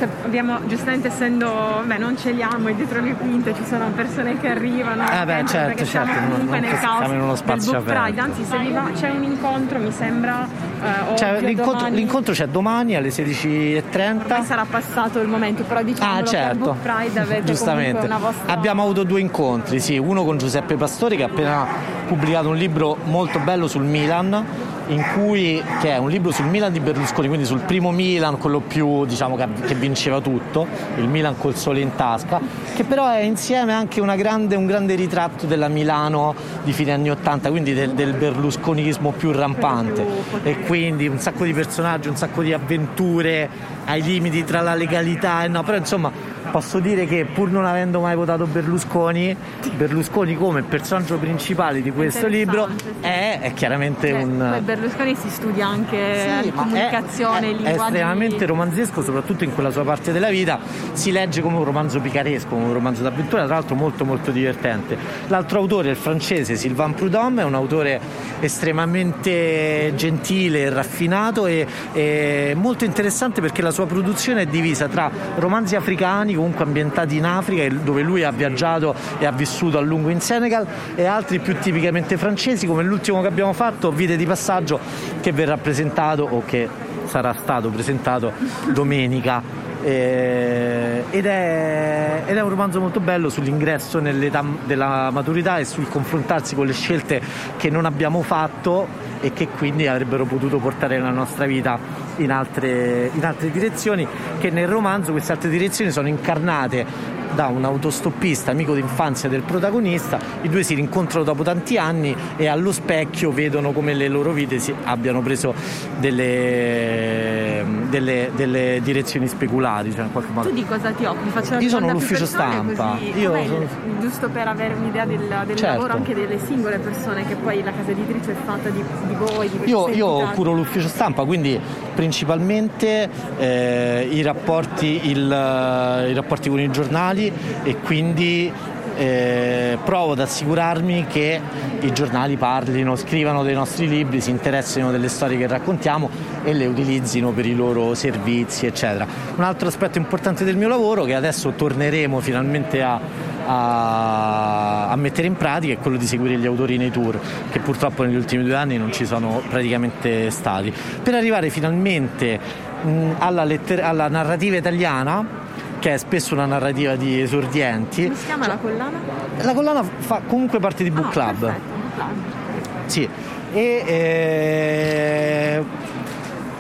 Cioè, 0.01 0.10
abbiamo 0.24 0.58
giustamente 0.65 1.10
essendo, 1.10 1.84
beh 1.86 2.00
non 2.00 2.17
celiamo 2.17 2.70
e 2.70 2.75
dietro 2.75 3.01
le 3.01 3.13
quinte 3.13 3.53
ci 3.53 3.63
sono 3.63 3.91
persone 3.91 4.39
che 4.39 4.48
arrivano. 4.48 5.03
Eh 5.03 5.25
beh 5.25 5.46
certo, 5.46 5.86
certo, 5.86 6.12
comunque 6.27 6.60
non, 6.60 6.70
nel 6.70 6.79
caos 6.79 6.98
siamo 6.98 7.13
in 7.13 7.22
uno 7.22 7.36
spazio 7.36 7.72
del 7.74 7.81
Book 7.84 8.01
Pride, 8.01 8.20
anzi 8.20 8.43
se 8.43 8.72
va, 8.72 8.89
c'è 8.96 9.12
un 9.12 9.24
incontro 9.24 9.77
mi 9.77 9.91
sembra 9.91 10.48
eh, 10.81 11.15
cioè, 11.17 11.39
l'incontro, 11.41 11.88
l'incontro, 11.89 12.34
c'è 12.34 12.48
domani 12.48 12.96
alle 12.96 13.10
16.30. 13.10 14.22
Ormai 14.22 14.43
sarà 14.43 14.65
passato 14.67 15.20
il 15.20 15.27
momento, 15.27 15.62
però 15.62 15.84
diciamo 15.84 16.20
ah, 16.20 16.24
certo. 16.24 16.58
Book 16.58 16.77
Pride 16.77 17.20
avete 17.20 17.43
Giustamente. 17.43 18.05
una 18.08 18.17
vostra... 18.17 18.51
Abbiamo 18.51 18.81
avuto 18.81 19.03
due 19.03 19.20
incontri, 19.20 19.79
sì, 19.79 20.00
uno 20.00 20.24
con 20.24 20.39
Giuseppe 20.39 20.77
Pastori 20.77 21.15
che 21.15 21.24
ha 21.24 21.27
appena 21.27 21.67
pubblicato 22.08 22.50
un 22.50 22.55
libro 22.55 22.98
molto 23.03 23.38
bello 23.38 23.67
sul 23.67 23.84
Milan 23.84 24.79
in 24.92 25.04
cui, 25.16 25.64
che 25.80 25.90
è 25.92 25.98
un 25.98 26.10
libro 26.10 26.32
sul 26.32 26.46
Milan 26.46 26.72
di 26.72 26.80
Berlusconi, 26.80 27.28
quindi 27.28 27.46
sul 27.46 27.62
primo 27.62 27.92
Milan, 27.92 28.38
quello 28.38 28.60
più 28.60 29.06
diciamo, 29.06 29.38
che 29.38 29.76
vinceva 29.76 30.20
tutto, 30.20 30.68
il 30.98 31.08
Milan 31.08 31.38
col 31.38 31.56
sole 31.56 31.80
in 31.80 31.96
tasca, 31.96 32.40
che 32.76 32.84
però 32.84 33.10
è 33.10 33.20
insieme 33.20 33.74
anche 33.74 34.02
grande, 34.16 34.56
un 34.56 34.66
grande 34.66 34.96
ritratto 34.96 35.46
della 35.46 35.70
Milano 35.70 36.36
di 36.64 36.74
fine 36.74 36.92
anni 36.92 37.10
Ottanta, 37.10 37.50
quindi 37.50 37.74
del, 37.74 37.92
del 37.92 38.14
berlusconismo 38.14 39.12
più 39.12 39.32
rampante. 39.32 40.06
E 40.44 40.60
quindi 40.62 41.08
un 41.08 41.20
sacco 41.20 41.46
di 41.46 41.54
personaggi, 41.54 42.10
un 42.10 42.18
sacco 42.18 42.42
di 42.42 42.52
avventure 42.52 43.50
ai 43.86 44.02
limiti 44.02 44.44
tra 44.44 44.62
la 44.62 44.76
legalità 44.76 45.44
e 45.44 45.48
no, 45.48 45.64
però 45.64 45.78
insomma 45.78 46.12
posso 46.51 46.79
dire 46.79 47.05
che 47.05 47.25
pur 47.25 47.50
non 47.50 47.65
avendo 47.65 48.01
mai 48.01 48.15
votato 48.15 48.46
Berlusconi, 48.46 49.36
Berlusconi 49.75 50.36
come 50.36 50.62
personaggio 50.63 51.17
principale 51.17 51.81
di 51.81 51.91
questo 51.91 52.27
libro 52.27 52.67
è, 53.00 53.39
è 53.41 53.53
chiaramente 53.53 54.10
cioè, 54.10 54.22
un... 54.22 54.62
Berlusconi 54.63 55.15
si 55.15 55.29
studia 55.29 55.67
anche 55.67 56.43
sì, 56.43 56.51
comunicazione, 56.51 57.51
è, 57.51 57.55
è, 57.55 57.63
è 57.63 57.74
estremamente 57.74 58.46
romanzesco, 58.46 59.01
soprattutto 59.01 59.43
in 59.43 59.53
quella 59.53 59.72
sua 59.72 59.84
parte 59.84 60.12
della 60.12 60.29
vita, 60.29 60.60
si 60.93 61.12
legge 61.12 61.41
come 61.41 61.58
un 61.58 61.63
romanzo 61.63 62.00
picaresco, 62.00 62.50
come 62.50 62.65
un 62.65 62.74
romanzo 62.74 63.01
d'avventura, 63.01 63.46
tra 63.46 63.55
l'altro 63.55 63.75
molto 63.75 64.03
molto 64.05 64.31
divertente. 64.31 64.98
L'altro 65.27 65.60
autore 65.60 65.89
il 65.89 65.96
francese 65.96 66.55
Sylvain 66.55 66.93
Prudhomme, 66.93 67.41
è 67.41 67.46
un 67.46 67.55
autore 67.55 68.00
estremamente 68.41 69.94
gentile, 69.96 70.70
raffinato 70.70 71.48
e, 71.48 71.66
e 71.94 72.53
molto 72.55 72.83
interessante 72.83 73.40
perché 73.40 73.61
la 73.61 73.72
sua 73.72 73.85
produzione 73.85 74.42
è 74.42 74.46
divisa 74.46 74.87
tra 74.87 75.09
romanzi 75.37 75.75
africani 75.75 76.35
comunque 76.42 76.66
ambientati 76.66 77.18
in 77.18 77.25
Africa 77.25 77.68
dove 77.75 78.01
lui 78.01 78.24
ha 78.24 78.32
viaggiato 78.32 78.96
e 79.20 79.25
ha 79.25 79.32
vissuto 79.32 79.77
a 79.77 79.82
lungo 79.82 80.10
in 80.10 80.20
Senegal 80.20 80.66
e 80.96 81.06
altri 81.06 81.40
più 81.40 81.56
tipicamente 81.60 82.18
francesi 82.18 82.66
come 82.66 82.84
l'ultimo 82.84 83.22
che 83.22 83.27
abbiamo 83.27 83.54
fatto 83.54 83.92
Vite 83.92 84.16
di 84.16 84.25
passaggio 84.25 84.80
che 85.22 85.32
verrà 85.32 85.58
presentato 85.58 86.24
o 86.24 86.44
che 86.46 86.68
sarà 87.06 87.34
stato 87.34 87.70
presentato 87.70 88.32
domenica. 88.72 89.70
Eh, 89.84 91.04
ed, 91.10 91.25
è, 91.25 92.22
ed, 92.27 92.38
è, 92.38 92.42
un 92.42 92.50
romanzo 92.50 92.80
molto 92.80 93.00
bello 93.00 93.30
sull'ingresso 93.30 94.00
nell'età 94.00 94.46
della 94.66 95.10
maturità 95.12 95.58
e 95.58 95.66
sul 95.66 95.90
confrontarsi 95.90 96.54
con 96.54 96.68
le 96.68 96.74
scelte 96.74 97.20
che 97.58 97.72
non 97.72 97.86
abbiamo 97.86 98.22
fatto 98.22 98.88
e 99.22 99.34
che 99.34 99.48
quindi 99.48 99.88
avrebbero 99.88 100.25
potuto 100.25 100.60
portare 100.60 101.00
la 101.00 101.10
nostra 101.10 101.46
vita 101.46 101.80
in 102.18 102.32
altre, 102.32 103.10
in 103.14 103.26
altre 103.26 103.52
direzioni, 103.52 104.08
che 104.40 104.50
nel 104.50 104.68
romanzo 104.68 105.12
queste 105.12 105.32
altre 105.32 105.50
direzioni 105.50 105.92
sono 105.92 106.08
incarnate 106.08 107.20
da 107.34 107.48
un 107.48 107.64
autostoppista 107.64 108.52
amico 108.52 108.74
d'infanzia 108.74 109.30
del 109.30 109.42
protagonista, 109.42 110.20
i 110.42 110.50
due 110.50 110.64
si 110.64 110.74
rincontrano 110.74 111.24
dopo 111.24 111.44
tanti 111.44 111.78
anni 111.78 112.16
e 112.36 112.48
allo 112.48 112.72
specchio 112.72 113.32
vedono 113.32 113.72
come 113.72 113.94
le 113.94 114.08
loro 114.08 114.32
vite 114.32 114.60
si, 114.60 114.74
abbiano 114.84 115.22
preso 115.22 115.54
delle, 116.00 117.64
delle, 117.90 118.32
delle 118.36 118.80
direzioni 118.84 119.28
speculari. 119.28 119.94
Cioè 119.94 120.06
tu 120.12 120.52
di 120.52 120.66
cosa 120.66 120.92
ti 120.92 121.06
occupi? 121.06 121.30
Faccio 121.30 121.58
Io 121.60 121.70
sono 121.70 121.92
l'ufficio 121.92 122.26
stampa. 122.26 122.98
Io 123.16 123.34
sono... 123.46 123.68
Giusto 124.00 124.30
per 124.30 124.48
avere 124.48 124.74
un'idea 124.74 125.06
del, 125.06 125.20
del 125.46 125.56
certo. 125.56 125.66
lavoro 125.66 125.94
anche 125.94 126.14
delle 126.14 126.40
singole 126.40 126.80
persone, 126.80 127.26
che 127.28 127.36
poi 127.36 127.64
la 127.64 127.72
casa 127.72 127.92
editrice 127.92 128.32
è 128.32 128.36
fatta 128.44 128.70
di, 128.70 128.84
di 129.08 129.16
voi. 129.16 129.50
Di 129.50 129.70
io, 129.70 129.90
io 129.90 130.30
curo 130.32 130.54
l'ufficio 130.54 130.88
stampa, 130.88 131.24
quindi 131.24 131.60
principalmente 132.01 133.07
eh, 133.37 134.07
i, 134.09 134.24
rapporti, 134.24 135.11
il, 135.11 135.18
i 135.20 136.14
rapporti 136.14 136.50
con 136.50 136.59
i 136.59 136.72
giornali 136.72 137.31
e 137.61 137.75
quindi 137.75 138.51
eh, 138.98 139.77
provo 139.84 140.14
ad 140.14 140.20
assicurarmi 140.20 141.06
che 141.08 141.40
i 141.80 141.92
giornali 141.94 142.38
parlino, 142.38 142.96
scrivano 142.96 143.44
dei 143.44 143.54
nostri 143.54 143.88
libri, 143.88 144.22
si 144.22 144.30
interessino 144.30 144.92
delle 144.92 145.10
storie 145.10 145.38
che 145.38 145.48
raccontiamo 145.48 146.10
e 146.44 146.54
le 146.54 146.66
utilizzino 146.66 147.32
per 147.32 147.46
i 147.46 147.56
loro 147.56 147.94
servizi, 147.96 148.66
eccetera. 148.66 149.06
Un 149.36 149.44
altro 149.44 149.68
aspetto 149.68 149.98
importante 149.98 150.44
del 150.44 150.56
mio 150.56 150.68
lavoro, 150.68 151.04
che 151.04 151.16
adesso 151.16 151.51
torneremo 151.51 152.20
finalmente 152.20 152.82
a, 152.82 153.00
a, 153.46 154.90
a 154.90 154.96
mettere 154.96 155.27
in 155.27 155.36
pratica, 155.36 155.74
è 155.74 155.77
quello 155.77 155.98
di 155.98 156.06
seguire 156.06 156.38
gli 156.38 156.46
autori 156.46 156.77
nei 156.77 156.92
tour, 156.92 157.20
che 157.51 157.60
purtroppo 157.60 158.04
negli 158.04 158.16
ultimi 158.16 158.44
due 158.44 158.56
anni 158.56 158.77
non 158.77 158.92
ci 158.92 159.06
sono 159.06 159.42
praticamente 159.50 160.30
stati, 160.30 160.74
per 161.01 161.16
arrivare 161.16 161.50
finalmente 161.50 162.40
mh, 162.84 163.12
alla, 163.18 163.44
letter- 163.44 163.84
alla 163.84 164.08
narrativa 164.08 164.58
italiana 164.58 165.41
che 165.81 165.96
è 165.96 165.98
spesso 165.98 166.35
una 166.35 166.46
narrativa 166.46 166.96
di 166.96 167.20
esordienti. 167.20 168.03
Come 168.03 168.15
si 168.15 168.25
chiama 168.25 168.46
la 168.46 168.57
collana? 168.57 169.00
La 169.41 169.53
collana 169.53 169.83
fa 169.83 170.22
comunque 170.27 170.59
parte 170.59 170.83
di 170.83 170.91
Book 170.91 171.07
ah, 171.07 171.09
Club. 171.09 171.39
Perfetto, 171.39 172.70
Sì, 172.85 173.09
e 173.51 173.83
eh, 173.87 175.63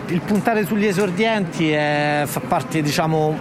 il 0.07 0.21
puntare 0.21 0.65
sugli 0.65 0.87
esordienti 0.87 1.69
è, 1.69 2.23
fa 2.25 2.39
parte 2.39 2.81
diciamo 2.81 3.37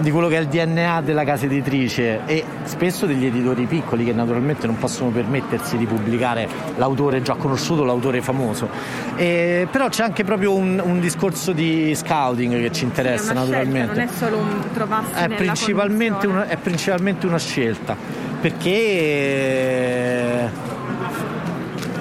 di 0.00 0.10
quello 0.10 0.28
che 0.28 0.36
è 0.36 0.40
il 0.40 0.46
DNA 0.46 1.00
della 1.02 1.24
casa 1.24 1.46
editrice 1.46 2.20
e 2.26 2.44
spesso 2.64 3.06
degli 3.06 3.26
editori 3.26 3.66
piccoli 3.66 4.04
che 4.04 4.12
naturalmente 4.12 4.66
non 4.66 4.78
possono 4.78 5.10
permettersi 5.10 5.76
di 5.76 5.86
pubblicare 5.86 6.48
l'autore 6.76 7.22
già 7.22 7.34
conosciuto, 7.34 7.84
l'autore 7.84 8.20
famoso. 8.20 8.68
E, 9.16 9.66
però 9.70 9.88
c'è 9.88 10.04
anche 10.04 10.24
proprio 10.24 10.54
un, 10.54 10.80
un, 10.84 11.00
discorso 11.00 11.52
di 11.52 11.94
scouting 11.94 12.60
che 12.60 12.72
ci 12.72 12.84
interessa 12.84 13.28
sì, 13.28 13.34
naturalmente. 13.34 13.94
Non 13.94 14.04
è 14.04 14.08
solo 14.16 14.38
un 14.38 14.64
trovarsi 14.72 15.12
è 15.14 15.28
principalmente, 15.28 16.26
una, 16.26 16.46
è 16.46 16.56
principalmente 16.56 17.26
una 17.26 17.38
scelta 17.38 17.96
perché 18.40 20.50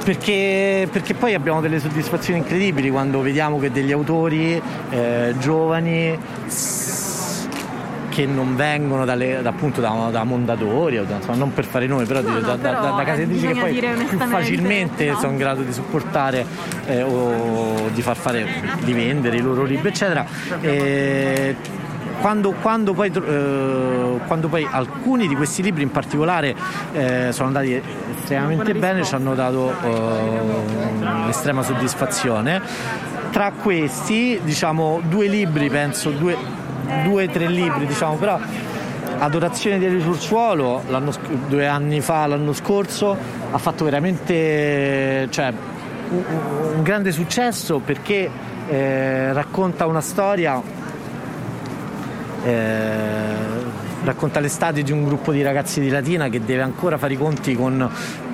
perché, 0.04 0.88
perché, 0.90 1.14
poi 1.16 1.34
abbiamo 1.34 1.60
delle 1.60 1.82
soddisfazioni 1.82 2.40
incredibili 2.40 2.90
quando 2.90 3.20
vediamo 3.20 3.60
che 3.60 3.72
degli 3.72 3.92
autori 3.92 4.62
eh, 4.90 5.34
giovani 5.38 6.18
che 8.18 8.26
non 8.26 8.56
vengono 8.56 9.06
dalle, 9.06 9.44
da, 9.44 9.50
appunto 9.50 9.80
da, 9.80 10.10
da 10.10 10.24
Mondadori, 10.24 11.06
da, 11.06 11.18
insomma, 11.18 11.38
non 11.38 11.54
per 11.54 11.66
fare 11.66 11.86
nomi, 11.86 12.08
però, 12.08 12.22
no, 12.22 12.40
da, 12.40 12.58
però 12.58 12.82
da, 12.82 12.90
da 12.90 13.04
case 13.04 13.22
editrici 13.22 13.54
che 13.54 13.60
poi 13.60 14.06
più 14.08 14.18
facilmente 14.18 15.06
no. 15.12 15.20
sono 15.20 15.34
in 15.34 15.38
grado 15.38 15.62
di 15.62 15.72
supportare 15.72 16.44
eh, 16.88 17.04
o 17.04 17.90
di 17.94 18.02
far 18.02 18.16
fare, 18.16 18.48
di 18.82 18.92
vendere 18.94 19.38
i 19.38 19.42
loro 19.42 19.66
libri, 19.66 19.90
eccetera. 19.90 20.26
E, 20.62 21.56
quando, 22.20 22.54
quando, 22.60 22.96
poi, 22.96 23.12
eh, 23.14 24.20
quando, 24.26 24.48
poi, 24.48 24.68
alcuni 24.68 25.28
di 25.28 25.36
questi 25.36 25.62
libri 25.62 25.84
in 25.84 25.92
particolare 25.92 26.56
eh, 26.94 27.28
sono 27.32 27.50
andati 27.50 27.80
estremamente 28.16 28.74
bene, 28.74 29.04
ci 29.04 29.14
hanno 29.14 29.36
dato 29.36 29.76
eh, 29.84 30.40
un'estrema 31.02 31.62
soddisfazione. 31.62 32.62
Tra 33.30 33.52
questi, 33.52 34.40
diciamo, 34.44 35.02
due 35.08 35.28
libri, 35.28 35.70
penso, 35.70 36.10
due, 36.10 36.36
due 37.04 37.26
o 37.26 37.30
tre 37.30 37.48
libri, 37.48 37.86
diciamo, 37.86 38.16
però 38.16 38.40
Adorazione 39.20 40.00
sul 40.00 40.20
suolo, 40.20 40.84
due 41.48 41.66
anni 41.66 42.02
fa, 42.02 42.28
l'anno 42.28 42.54
scorso, 42.54 43.18
ha 43.50 43.58
fatto 43.58 43.84
veramente 43.84 45.28
cioè, 45.32 45.52
un, 46.10 46.24
un 46.76 46.84
grande 46.84 47.12
successo 47.12 47.80
perché 47.80 48.30
eh, 48.68 49.34
racconta 49.34 49.88
una 49.88 50.02
storia, 50.02 50.62
eh, 52.44 53.36
racconta 54.04 54.40
l'estate 54.40 54.84
di 54.84 54.92
un 54.92 55.04
gruppo 55.04 55.32
di 55.32 55.42
ragazzi 55.42 55.80
di 55.80 55.90
Latina 55.90 56.30
che 56.30 56.46
deve 56.46 56.62
ancora 56.62 57.00
fare 57.00 57.14
i 57.14 57.18
conti 57.18 57.56
con 57.56 57.90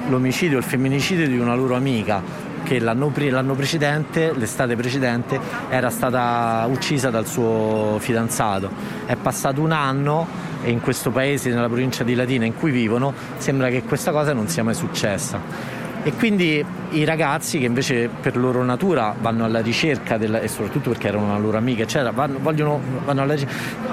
l'omicidio, 0.09 0.57
il 0.57 0.65
femminicidio 0.65 1.27
di 1.27 1.37
una 1.39 1.55
loro 1.55 1.75
amica 1.75 2.51
che 2.63 2.79
l'anno, 2.79 3.11
l'anno 3.15 3.53
precedente, 3.53 4.33
l'estate 4.33 4.75
precedente, 4.75 5.39
era 5.69 5.89
stata 5.89 6.65
uccisa 6.69 7.09
dal 7.09 7.27
suo 7.27 7.97
fidanzato. 7.99 8.69
È 9.05 9.15
passato 9.15 9.61
un 9.61 9.71
anno 9.71 10.27
e 10.63 10.71
in 10.71 10.81
questo 10.81 11.11
paese, 11.11 11.49
nella 11.49 11.67
provincia 11.67 12.03
di 12.03 12.15
Latina 12.15 12.45
in 12.45 12.55
cui 12.55 12.71
vivono, 12.71 13.13
sembra 13.37 13.69
che 13.69 13.83
questa 13.83 14.11
cosa 14.11 14.33
non 14.33 14.47
sia 14.47 14.63
mai 14.63 14.75
successa 14.75 15.82
e 16.03 16.11
quindi 16.13 16.63
i 16.91 17.05
ragazzi 17.05 17.59
che 17.59 17.65
invece 17.65 18.09
per 18.09 18.35
loro 18.35 18.63
natura 18.63 19.15
vanno 19.19 19.45
alla 19.45 19.61
ricerca 19.61 20.17
della, 20.17 20.41
e 20.41 20.49
soprattutto 20.49 20.89
perché 20.89 21.07
erano 21.07 21.25
una 21.25 21.37
loro 21.37 21.57
amica 21.57 21.83
eccetera 21.83 22.11
vanno, 22.11 22.39
vogliono, 22.41 22.79
vanno 23.05 23.21
alla, 23.21 23.35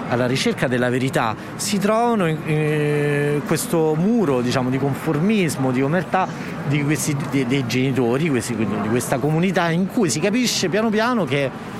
alla, 0.09 0.27
ricerca 0.27 0.67
della 0.67 0.91
verità. 0.91 1.37
Si 1.55 1.79
trovano 1.79 2.27
in, 2.27 2.39
in 2.47 3.43
questo 3.47 3.95
muro 3.95 4.41
diciamo, 4.41 4.71
di 4.71 4.79
conformismo 4.79 5.71
di 5.71 5.83
omertà 5.83 6.27
di 6.67 6.83
questi, 6.83 7.17
dei, 7.31 7.47
dei 7.47 7.67
genitori 7.67 8.29
questi, 8.29 8.57
di 8.57 8.89
questa 8.89 9.19
comunità 9.19 9.71
in 9.71 9.87
cui 9.87 10.11
si 10.11 10.19
capisce 10.19 10.69
piano 10.69 10.91
piano 10.91 11.25
che 11.25 11.79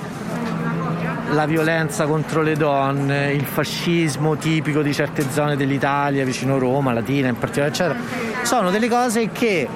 la 1.31 1.45
violenza 1.45 2.05
contro 2.05 2.41
le 2.41 2.55
donne, 2.55 3.31
il 3.31 3.45
fascismo 3.45 4.35
tipico 4.35 4.81
di 4.81 4.93
certe 4.93 5.29
zone 5.31 5.55
dell'Italia, 5.55 6.25
vicino 6.25 6.57
Roma, 6.57 6.91
Latina 6.91 7.29
in 7.29 7.37
particolare, 7.37 7.71
eccetera, 7.71 7.97
sono 8.43 8.69
delle 8.69 8.89
cose 8.89 9.29
che 9.29 9.67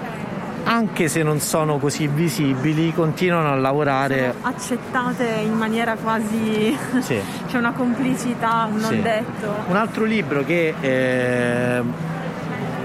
anche 0.66 1.08
se 1.08 1.22
non 1.24 1.40
sono 1.40 1.78
così 1.78 2.08
visibili, 2.08 2.92
continuano 2.92 3.52
a 3.52 3.56
lavorare. 3.56 4.34
Sono 4.34 4.54
accettate 4.54 5.26
in 5.44 5.54
maniera 5.54 5.96
quasi. 5.96 6.76
Sì. 7.00 7.20
c'è 7.48 7.58
una 7.58 7.72
complicità, 7.72 8.68
un 8.70 8.80
non 8.80 8.92
sì. 8.92 9.02
detto. 9.02 9.54
Un 9.68 9.76
altro 9.76 10.04
libro 10.06 10.44
che, 10.44 10.74
eh, 10.82 11.82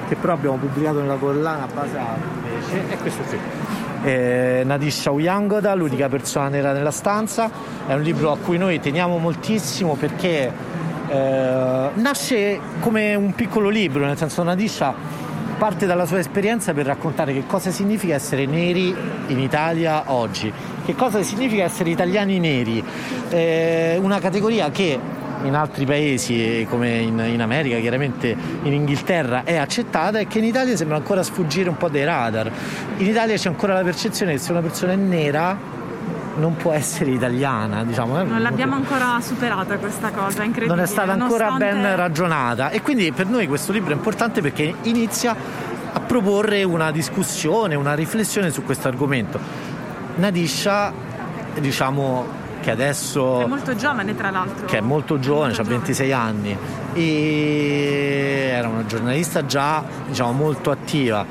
che 0.09 0.15
però 0.15 0.35
abbiamo 0.35 0.57
pubblicato 0.57 1.01
nella 1.01 1.17
collana 1.17 1.67
basata 1.73 2.19
invece 2.45 2.89
è 2.89 2.97
questo 2.99 3.23
qui. 3.23 3.39
Eh, 4.03 4.63
Nadisha 4.65 5.11
Uyangoda, 5.11 5.75
l'unica 5.75 6.09
persona 6.09 6.49
nera 6.49 6.73
nella 6.73 6.91
stanza, 6.91 7.51
è 7.87 7.95
un 7.95 8.03
libro 8.03 8.33
a 8.33 8.39
cui 8.39 8.57
noi 8.57 8.81
teniamo 8.81 9.19
moltissimo 9.19 9.95
perché 9.95 10.53
eh, 11.09 11.91
nasce 11.93 12.61
come 12.81 13.15
un 13.15 13.35
piccolo 13.35 13.69
libro, 13.69 14.05
nel 14.05 14.17
senso 14.17 14.43
Nadisha 14.43 15.20
parte 15.61 15.85
dalla 15.85 16.07
sua 16.07 16.21
esperienza 16.21 16.73
per 16.73 16.87
raccontare 16.87 17.35
che 17.35 17.45
cosa 17.47 17.71
significa 17.71 18.15
essere 18.15 18.47
neri 18.47 18.97
in 19.27 19.39
Italia 19.39 20.05
oggi, 20.07 20.51
che 20.87 20.95
cosa 20.95 21.23
significa 21.23 21.65
essere 21.65 21.91
italiani 21.91 22.39
neri, 22.39 22.83
eh, 23.29 23.99
una 24.01 24.21
categoria 24.21 24.71
che 24.71 24.99
in 25.43 25.55
altri 25.55 25.85
paesi 25.85 26.67
come 26.67 27.01
in, 27.01 27.23
in, 27.31 27.43
America, 27.43 27.79
chiaramente 27.79 28.35
in 28.63 28.73
Inghilterra 28.73 29.45
è 29.45 29.57
accettata 29.57 30.19
e 30.19 30.27
che 30.27 30.39
in 30.39 30.45
Italia 30.45 30.75
sembra 30.77 30.97
ancora 30.97 31.23
sfuggire 31.23 31.69
un 31.69 31.77
po' 31.77 31.91
dai 31.91 32.05
radar. 32.05 32.51
In 32.97 33.07
Italia 33.07 33.37
c'è 33.37 33.49
ancora 33.49 33.75
la 33.75 33.83
percezione 33.83 34.33
che 34.33 34.39
se 34.39 34.53
una 34.53 34.63
persona 34.63 34.93
è 34.93 34.97
nera 34.97 35.59
non 36.41 36.57
può 36.57 36.73
essere 36.73 37.13
italiana, 37.13 37.85
diciamo. 37.85 38.21
Eh, 38.21 38.25
non 38.25 38.43
l'abbiamo 38.43 38.75
ancora 38.75 39.21
superata 39.21 39.79
questa 39.79 40.11
cosa, 40.11 40.43
incredibile. 40.43 40.75
Non 40.75 40.81
è 40.81 40.87
stata 40.87 41.13
ancora 41.13 41.51
nonostante... 41.51 41.81
ben 41.81 41.97
ragionata 41.97 42.71
e 42.71 42.83
quindi 42.83 43.13
per 43.13 43.27
noi 43.27 43.47
questo 43.47 43.71
libro 43.71 43.93
è 43.93 43.95
importante 43.95 44.41
perché 44.41 44.75
inizia 44.83 45.37
a 45.93 46.01
proporre 46.01 46.65
una 46.65 46.91
discussione, 46.91 47.75
una 47.75 47.95
riflessione 47.95 48.51
su 48.51 48.65
questo 48.65 48.89
argomento. 48.89 49.39
Nadisha, 50.17 50.93
diciamo 51.61 52.39
che 52.61 52.71
adesso... 52.71 53.41
È 53.41 53.47
molto 53.47 53.75
giovane 53.75 54.15
tra 54.15 54.31
l'altro. 54.31 54.67
Che 54.67 54.79
è 54.79 54.81
molto 54.81 55.19
giovane, 55.19 55.55
ha 55.55 55.63
26 55.63 56.13
anni 56.13 56.57
e 56.93 58.51
era 58.53 58.69
una 58.69 58.85
giornalista 58.85 59.47
già 59.47 59.83
diciamo, 60.07 60.33
molto 60.33 60.71
attiva. 60.71 61.25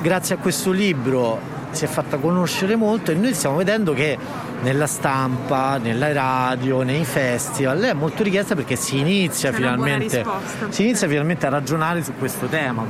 Grazie 0.00 0.36
a 0.36 0.38
questo 0.38 0.70
libro 0.70 1.54
si 1.76 1.84
è 1.84 1.88
fatta 1.88 2.16
conoscere 2.16 2.74
molto 2.74 3.10
e 3.10 3.14
noi 3.14 3.34
stiamo 3.34 3.56
vedendo 3.56 3.92
che 3.92 4.16
nella 4.62 4.86
stampa, 4.86 5.76
nella 5.76 6.12
radio, 6.12 6.82
nei 6.82 7.04
festival 7.04 7.80
è 7.80 7.92
molto 7.92 8.22
richiesta 8.22 8.54
perché 8.54 8.76
si 8.76 8.98
inizia, 8.98 9.52
finalmente, 9.52 10.24
si 10.70 10.84
inizia 10.84 11.06
finalmente 11.06 11.46
a 11.46 11.50
ragionare 11.50 12.02
su 12.02 12.14
questo 12.18 12.46
tema 12.46 12.84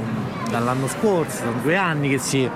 dall'anno 0.48 0.86
scorso, 0.86 1.38
sono 1.38 1.58
due 1.62 1.76
anni 1.76 2.08
che 2.08 2.18
si 2.18 2.48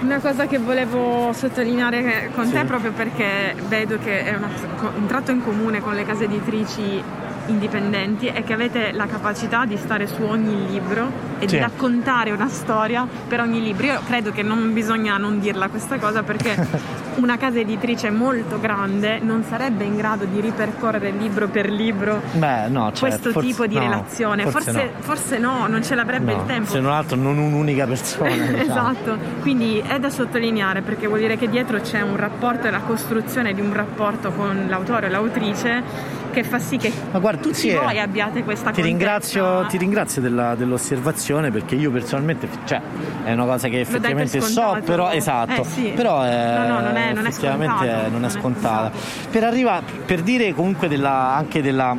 una 0.00 0.18
cosa 0.18 0.48
che 0.48 0.58
volevo 0.58 1.32
sottolineare 1.32 2.30
con 2.34 2.46
sì. 2.46 2.52
te 2.52 2.64
proprio 2.64 2.90
perché 2.90 3.54
vedo 3.68 3.98
che 3.98 4.24
è 4.24 4.34
una, 4.34 4.48
un 4.96 5.06
tratto 5.06 5.30
in 5.30 5.44
comune 5.44 5.80
con 5.80 5.94
le 5.94 6.04
case 6.04 6.24
editrici 6.24 7.00
indipendenti 7.46 8.26
è 8.26 8.44
che 8.44 8.52
avete 8.52 8.92
la 8.92 9.06
capacità 9.06 9.64
di 9.64 9.76
stare 9.76 10.06
su 10.06 10.22
ogni 10.22 10.68
libro 10.68 11.30
e 11.38 11.48
sì. 11.48 11.56
di 11.56 11.60
raccontare 11.60 12.30
una 12.30 12.48
storia 12.48 13.06
per 13.28 13.40
ogni 13.40 13.62
libro. 13.62 13.86
Io 13.86 14.00
credo 14.06 14.30
che 14.30 14.42
non 14.42 14.72
bisogna 14.72 15.16
non 15.16 15.40
dirla 15.40 15.68
questa 15.68 15.98
cosa 15.98 16.22
perché 16.22 16.56
una 17.16 17.36
casa 17.36 17.58
editrice 17.58 18.10
molto 18.10 18.60
grande 18.60 19.18
non 19.18 19.42
sarebbe 19.42 19.84
in 19.84 19.96
grado 19.96 20.24
di 20.24 20.40
ripercorrere 20.40 21.10
libro 21.10 21.48
per 21.48 21.70
libro 21.70 22.22
Beh, 22.32 22.68
no, 22.68 22.92
cioè, 22.92 23.10
questo 23.10 23.30
forse, 23.30 23.48
tipo 23.48 23.66
di 23.66 23.74
no, 23.74 23.80
relazione. 23.80 24.46
Forse, 24.46 24.72
forse, 24.72 24.84
no. 24.84 25.02
forse, 25.02 25.38
no. 25.38 25.66
non 25.66 25.82
ce 25.82 25.94
l'avrebbe 25.94 26.32
il 26.32 26.44
tempo. 26.46 26.70
Se 26.70 26.80
non 26.80 26.92
altro 26.92 27.16
non 27.16 27.38
un'unica 27.38 27.86
persona. 27.86 28.30
diciamo. 28.34 28.62
esatto, 28.62 29.18
quindi 29.40 29.78
è 29.78 29.98
da 29.98 30.10
sottolineare 30.10 30.82
perché 30.82 31.06
vuol 31.06 31.20
dire 31.20 31.36
che 31.36 31.48
dietro 31.48 31.80
c'è 31.80 32.00
un 32.00 32.16
rapporto 32.16 32.66
e 32.66 32.70
la 32.70 32.80
costruzione 32.80 33.52
di 33.52 33.60
un 33.60 33.72
rapporto 33.72 34.30
con 34.30 34.66
l'autore 34.68 35.06
o 35.06 35.10
l'autrice 35.10 36.20
che 36.32 36.42
fa 36.42 36.58
sì 36.58 36.76
che 36.76 36.92
Ma 37.12 37.18
guarda, 37.18 37.40
tu 37.40 37.50
tutti 37.50 37.70
voi 37.72 37.98
abbiate 37.98 38.42
questa 38.42 38.70
ti 38.70 38.82
ringrazio, 38.82 39.66
ti 39.66 39.76
ringrazio 39.76 40.20
della, 40.20 40.54
dell'osservazione 40.54 41.50
perché 41.50 41.76
io 41.76 41.90
personalmente 41.90 42.48
cioè, 42.64 42.80
è 43.24 43.32
una 43.32 43.44
cosa 43.44 43.68
che 43.68 43.80
effettivamente 43.80 44.40
so 44.40 44.80
però 44.84 45.10
esatto. 45.10 45.62
Eh, 45.62 45.64
sì. 45.64 45.92
però 45.94 46.22
è, 46.22 46.54
no, 46.56 46.66
no, 46.66 46.80
non 46.80 46.96
è, 46.96 47.12
non 47.12 47.26
è 47.26 48.08
non 48.08 48.24
è 48.24 48.30
scontata 48.30 48.90
per, 49.30 49.44
arriva, 49.44 49.82
per 50.04 50.22
dire 50.22 50.52
comunque 50.54 50.88
della, 50.88 51.34
anche 51.34 51.62
della 51.62 51.96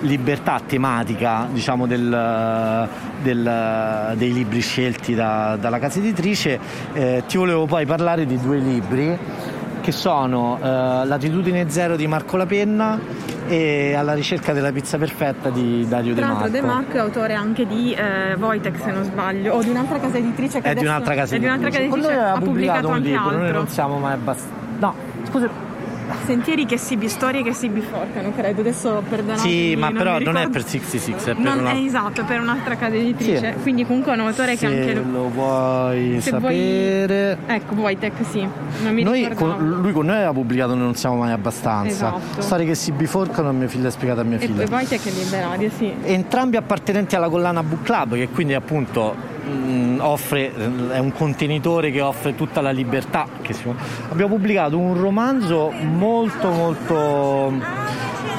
libertà 0.00 0.60
tematica 0.66 1.48
diciamo, 1.50 1.86
del, 1.86 2.88
del, 3.22 4.12
dei 4.16 4.32
libri 4.32 4.60
scelti 4.60 5.14
da, 5.14 5.56
dalla 5.58 5.78
casa 5.78 5.98
editrice 5.98 6.58
eh, 6.92 7.22
ti 7.26 7.36
volevo 7.36 7.66
poi 7.66 7.86
parlare 7.86 8.26
di 8.26 8.38
due 8.38 8.58
libri 8.58 9.18
che 9.84 9.92
sono 9.92 10.58
eh, 10.62 10.66
Latitudine 11.04 11.68
Zero 11.68 11.94
di 11.94 12.06
Marco 12.06 12.38
La 12.38 12.46
Penna 12.46 12.98
e 13.46 13.92
Alla 13.94 14.14
ricerca 14.14 14.54
della 14.54 14.72
pizza 14.72 14.96
perfetta 14.96 15.50
di 15.50 15.86
Dario 15.86 16.14
Tra 16.14 16.26
De 16.26 16.32
Marco. 16.32 16.48
De 16.48 16.60
Marco 16.62 16.96
è 16.96 17.00
autore 17.00 17.34
anche 17.34 17.66
di 17.66 17.92
eh, 17.92 18.32
Wojtek 18.32 18.78
se 18.80 18.90
non 18.90 19.04
sbaglio, 19.04 19.52
o 19.52 19.62
di 19.62 19.68
un'altra 19.68 19.98
casa 20.00 20.16
editrice 20.16 20.62
che 20.62 20.70
è 20.70 20.74
di 20.74 20.86
un'altra 20.86 21.14
casa 21.14 21.34
editrice. 21.34 21.36
È 21.36 21.38
di 21.38 21.44
un'altra 21.44 21.68
casa 21.68 21.82
editrice. 21.82 22.18
ha 22.18 22.38
pubblicato, 22.38 22.88
pubblicato 22.88 22.88
un 22.88 22.98
libro, 23.02 23.20
altro. 23.20 23.38
noi 23.38 23.52
non 23.52 23.68
siamo 23.68 23.98
mai 23.98 24.12
abbastanza... 24.14 24.54
No, 24.78 24.94
scusa 25.28 25.73
Sentieri 26.24 26.66
che 26.66 26.78
si 26.78 26.98
storie 27.08 27.42
che 27.42 27.52
si 27.52 27.68
biforcano, 27.68 28.32
credo. 28.34 28.60
Adesso 28.60 29.02
perdonate. 29.08 29.40
Sì, 29.40 29.76
ma 29.76 29.88
non 29.88 29.98
però 29.98 30.18
non 30.18 30.36
è 30.36 30.48
per 30.48 30.64
66, 30.64 31.14
è 31.14 31.34
per 31.34 31.38
non 31.38 31.58
una... 31.58 31.72
è 31.72 31.76
esatto, 31.76 32.22
è 32.22 32.24
per 32.24 32.40
un'altra 32.40 32.76
casa 32.76 32.94
editrice. 32.94 33.54
Sì. 33.56 33.62
Quindi 33.62 33.84
comunque 33.84 34.12
è 34.12 34.14
un 34.14 34.26
autore 34.26 34.56
Se 34.56 34.66
che 34.66 34.66
anche 34.66 34.94
lo 34.94 35.28
vuoi 35.28 36.20
se 36.20 36.30
sapere. 36.30 37.38
Vuoi... 37.44 37.56
Ecco, 37.56 37.74
Wojtek, 37.74 38.12
sì. 38.30 38.48
Noi 39.02 39.34
con, 39.34 39.80
lui 39.80 39.92
con 39.92 40.06
noi 40.06 40.16
aveva 40.16 40.32
pubblicato 40.32 40.74
Non 40.74 40.94
siamo 40.94 41.16
mai 41.16 41.32
abbastanza. 41.32 42.16
Esatto. 42.16 42.40
Storie 42.40 42.66
che 42.66 42.74
si 42.74 42.92
biforcano 42.92 43.48
a 43.48 43.52
mia 43.52 43.68
figlia 43.68 43.90
spiegata 43.90 44.22
a 44.22 44.24
mia 44.24 44.36
e 44.36 44.40
figlia. 44.40 44.62
E 44.62 44.66
poi 44.66 44.78
Wojtek 44.78 45.06
è 45.06 45.10
liberario, 45.10 45.70
sì. 45.76 45.92
Entrambi 46.02 46.56
appartenenti 46.56 47.16
alla 47.16 47.28
collana 47.28 47.62
Book 47.62 47.82
Club, 47.82 48.14
che 48.14 48.28
quindi 48.28 48.54
appunto 48.54 49.32
offre, 49.98 50.52
è 50.90 50.98
un 50.98 51.12
contenitore 51.12 51.90
che 51.90 52.00
offre 52.00 52.34
tutta 52.34 52.60
la 52.60 52.70
libertà. 52.70 53.26
Abbiamo 54.10 54.34
pubblicato 54.34 54.78
un 54.78 55.00
romanzo 55.00 55.70
molto 55.70 56.50
molto 56.50 57.52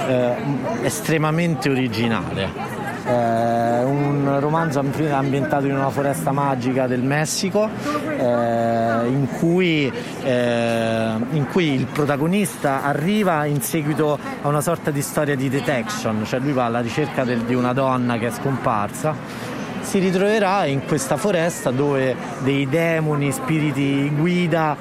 eh, 0.08 0.36
estremamente 0.84 1.70
originale. 1.70 2.74
Eh, 3.08 3.84
un 3.84 4.38
romanzo 4.40 4.80
ambientato 4.80 5.68
in 5.68 5.76
una 5.76 5.92
foresta 5.92 6.32
magica 6.32 6.88
del 6.88 7.04
Messico 7.04 7.70
eh, 8.18 9.08
in, 9.08 9.28
cui, 9.38 9.92
eh, 10.24 11.14
in, 11.32 11.46
cui, 11.52 11.74
il 11.74 11.86
protagonista 11.86 12.84
arriva 12.84 13.46
in 13.46 13.62
seguito 13.62 14.18
a 14.42 14.48
una 14.48 14.62
sorta 14.62 14.90
di 14.90 15.04
storia 15.04 15.36
di 15.36 15.50
detection, 15.50 16.24
cioè 16.26 16.40
lui 16.40 16.52
va 16.52 16.66
alla 16.66 16.80
ricerca 16.80 17.24
del, 17.24 17.42
di 17.42 17.54
una 17.54 17.74
donna 17.74 18.18
che 18.18 18.28
è 18.28 18.32
scomparsa 18.32 19.54
si 19.86 20.00
ritroverà 20.00 20.66
in 20.66 20.84
questa 20.86 21.16
foresta 21.16 21.70
dove 21.72 22.16
dei 22.40 22.68
demoni, 22.68 23.32
spiriti 23.32 24.10
guida 24.10 24.76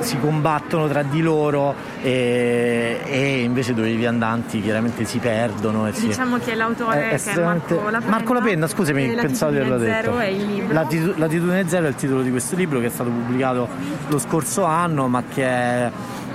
si 0.00 0.18
combattono 0.18 0.88
tra 0.88 1.02
di 1.02 1.20
loro 1.20 1.74
e, 2.00 3.00
e, 3.04 3.42
invece 3.42 3.74
dove 3.74 3.90
i 3.90 3.96
viandanti 3.96 4.62
chiaramente 4.62 5.04
si 5.04 5.18
perdono. 5.18 5.86
E 5.86 5.92
diciamo 5.92 6.38
si, 6.38 6.44
che 6.44 6.54
l'autore 6.54 7.10
è, 7.10 7.20
che 7.20 7.32
è 7.32 7.44
Marco 7.44 7.90
La 7.90 7.98
Penna. 7.98 8.10
Marco 8.10 8.32
La 8.32 8.40
Penna, 8.40 8.66
scusami, 8.66 9.14
pensavo 9.14 9.52
di 9.52 9.58
averlo 9.58 9.76
detto. 9.76 10.18
È 10.18 10.24
il 10.24 10.46
libro. 10.46 10.72
Latitudine 10.72 11.68
Zero 11.68 11.84
è 11.84 11.88
il 11.88 11.96
titolo 11.96 12.22
di 12.22 12.30
questo 12.30 12.56
libro 12.56 12.80
che 12.80 12.86
è 12.86 12.90
stato 12.90 13.10
pubblicato 13.10 13.68
lo 14.06 14.18
scorso 14.18 14.64
anno 14.64 15.06
ma 15.06 15.22
che 15.28 15.44
è 15.44 15.90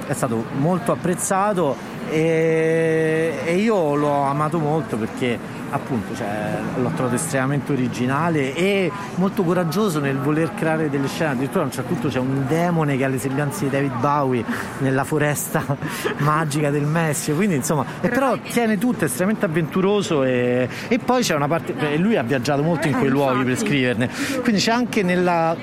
è 0.08 0.14
stato 0.14 0.46
molto 0.58 0.92
apprezzato 0.92 1.76
e, 2.10 3.40
e 3.44 3.56
io 3.56 3.96
l'ho 3.96 4.24
amato 4.24 4.60
molto 4.60 4.98
perché 4.98 5.38
appunto 5.76 6.16
cioè, 6.16 6.60
l'ho 6.78 6.92
trovato 6.96 7.16
estremamente 7.16 7.72
originale 7.72 8.56
e 8.56 8.92
molto 9.16 9.44
coraggioso 9.44 10.00
nel 10.00 10.18
voler 10.18 10.54
creare 10.54 10.90
delle 10.90 11.08
scene. 11.08 11.32
Addirittura 11.32 11.64
a 11.64 11.66
un 11.66 11.72
certo 11.72 11.94
punto 11.94 12.08
c'è 12.08 12.20
un 12.20 12.46
demone 12.48 12.98
che 12.98 13.04
ha 13.04 13.08
le 13.08 13.20
sembianze 13.20 13.66
di 13.66 13.70
David 13.70 14.00
Bowie 14.00 14.44
nella 14.80 15.04
foresta 15.04 15.64
magica 16.20 16.70
del 16.70 16.86
Messico. 16.86 17.38
Quindi 17.38 17.56
insomma 17.56 17.86
e 18.02 18.10
però 18.10 18.38
tiene 18.38 18.78
tutto 18.78 19.02
è 19.02 19.08
estremamente 19.08 19.46
avventuroso 19.46 20.24
e, 20.24 20.68
e 20.88 21.00
poi 21.00 21.22
c'è 21.22 21.36
una 21.36 21.48
parte 21.48 21.76
e 21.78 21.98
lui 21.98 22.16
ha 22.16 22.24
viaggiato 22.24 22.64
molto 22.64 22.88
in 22.88 22.98
quei 22.98 23.10
luoghi 23.10 23.44
per 23.44 23.58
scriverne. 23.58 24.10
Quindi 24.42 24.62
c'è 24.62 24.72
anche 24.72 25.04
nella, 25.04 25.56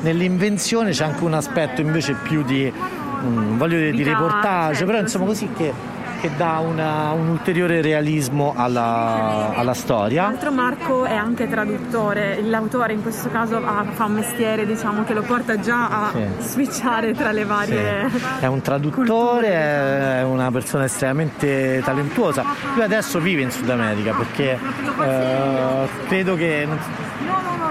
nell'invenzione 0.00 0.90
c'è 0.90 1.04
anche 1.04 1.24
un 1.24 1.34
aspetto 1.34 1.80
invece 1.80 2.14
più 2.22 2.42
di 2.42 2.70
mm, 2.72 3.56
voglio 3.56 3.78
dire 3.78 3.92
di 3.92 4.02
reportage 4.02 4.84
però 4.84 4.98
insomma 4.98 5.24
così 5.24 5.48
che 5.56 5.93
che 6.24 6.30
dà 6.38 6.58
una, 6.66 7.12
un 7.12 7.28
ulteriore 7.28 7.82
realismo 7.82 8.54
alla, 8.56 9.52
alla 9.54 9.74
storia. 9.74 10.22
Tra 10.22 10.30
l'altro 10.30 10.52
Marco 10.52 11.04
è 11.04 11.14
anche 11.14 11.46
traduttore, 11.46 12.40
l'autore 12.40 12.94
in 12.94 13.02
questo 13.02 13.28
caso 13.28 13.56
ha, 13.56 13.84
fa 13.90 14.06
un 14.06 14.14
mestiere 14.14 14.64
diciamo, 14.64 15.04
che 15.04 15.12
lo 15.12 15.20
porta 15.20 15.60
già 15.60 15.88
a 15.88 16.12
sì. 16.12 16.24
switchare 16.38 17.12
tra 17.12 17.30
le 17.30 17.44
varie... 17.44 18.08
Sì. 18.08 18.22
È 18.40 18.46
un 18.46 18.62
traduttore, 18.62 19.06
culture. 19.06 19.48
è 19.48 20.22
una 20.22 20.50
persona 20.50 20.84
estremamente 20.84 21.82
talentuosa. 21.84 22.42
Lui 22.72 22.82
adesso 22.82 23.18
vive 23.18 23.42
in 23.42 23.50
Sud 23.50 23.68
America 23.68 24.14
perché 24.14 24.58
eh, 25.02 25.88
credo 26.06 26.36
che 26.36 26.66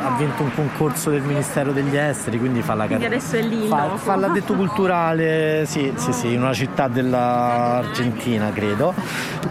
ha 0.04 0.16
vinto 0.18 0.44
un 0.44 0.54
concorso 0.54 1.10
del 1.10 1.22
Ministero 1.22 1.72
degli 1.72 1.96
Esteri, 1.96 2.38
quindi 2.38 2.62
fa 2.62 2.74
la 2.74 2.86
quindi 2.86 3.06
adesso 3.06 3.38
è 3.38 3.42
lì 3.42 3.68
fa, 3.68 3.96
fa 3.96 4.16
l'addetto 4.16 4.54
culturale, 4.54 5.64
sì, 5.66 5.94
sì, 5.96 6.12
sì, 6.12 6.34
in 6.34 6.42
una 6.42 6.54
città 6.54 6.90
dell'Argentina, 6.90 8.52
credo. 8.52 8.94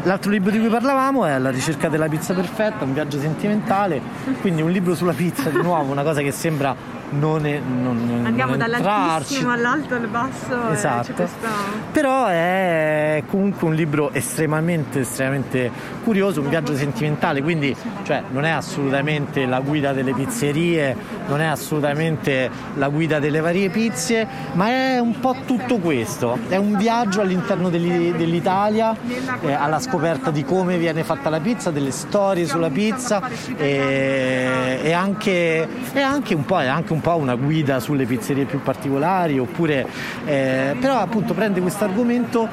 L'altro 0.03 0.31
libro 0.31 0.51
di 0.51 0.59
cui 0.59 0.69
parlavamo 0.69 1.25
è 1.25 1.39
La 1.39 1.51
ricerca 1.51 1.89
della 1.89 2.09
pizza 2.09 2.35
perfetta, 2.35 2.85
un 2.85 2.93
viaggio 2.93 3.19
sentimentale, 3.19 4.01
quindi 4.41 4.61
un 4.61 4.71
libro 4.71 4.95
sulla 4.95 5.15
pizza 5.15 5.49
di 5.49 5.63
nuovo, 5.63 5.91
una 5.91 6.03
cosa 6.03 6.21
che 6.21 6.33
sembra 6.33 6.75
non, 7.13 7.47
è, 7.47 7.59
non, 7.59 8.07
non 8.07 8.27
andiamo 8.27 8.57
non 8.57 8.59
dall'altissimo 8.59 9.51
all'alto 9.51 9.95
al 9.95 10.07
basso 10.09 10.71
esatto. 10.71 11.13
questa... 11.13 11.49
però 11.91 12.27
è 12.27 13.23
comunque 13.29 13.69
un 13.69 13.75
libro 13.75 14.13
estremamente 14.13 15.01
estremamente 15.01 15.71
curioso 16.05 16.41
un 16.41 16.49
viaggio 16.49 16.75
sentimentale 16.77 17.43
quindi 17.43 17.75
cioè, 18.03 18.23
non 18.31 18.45
è 18.45 18.51
assolutamente 18.51 19.47
la 19.47 19.61
guida 19.61 19.93
delle 19.93 20.13
pizzerie 20.13 20.97
non 21.29 21.41
è 21.41 21.47
assolutamente 21.47 22.51
la 22.75 22.89
guida 22.89 23.19
delle 23.19 23.41
varie 23.41 23.71
pizze 23.71 24.27
ma 24.53 24.69
è 24.69 24.99
un 24.99 25.19
po' 25.21 25.37
tutto 25.47 25.79
questo. 25.79 26.39
È 26.49 26.57
un 26.57 26.77
viaggio 26.77 27.21
all'interno 27.21 27.69
dell'Italia 27.69 28.95
eh, 29.41 29.53
alla 29.53 29.81
scoperta 29.81 30.31
di 30.31 30.45
come 30.45 30.79
viene 30.79 31.05
fatta 31.05 31.29
la 31.29 31.41
pizza 31.41 31.71
delle 31.71 31.91
storie 31.91 32.47
sulla 32.47 32.71
pizza 32.71 33.23
e, 33.57 34.81
e 34.83 34.93
anche, 34.93 35.69
e 35.93 36.01
anche 36.01 36.35
un 36.35 36.45
po' 36.45 36.57
anche 36.57 36.93
un 36.93 37.01
po' 37.03 37.17
una 37.17 37.35
guida 37.35 37.81
sulle 37.81 38.07
pizzerie 38.07 38.47
più 38.47 38.63
particolari, 38.63 39.39
oppure 39.39 39.87
eh, 40.25 40.75
però 40.81 40.99
appunto 40.99 41.35
prende 41.35 41.61
questo 41.61 41.85
argomento 41.85 42.49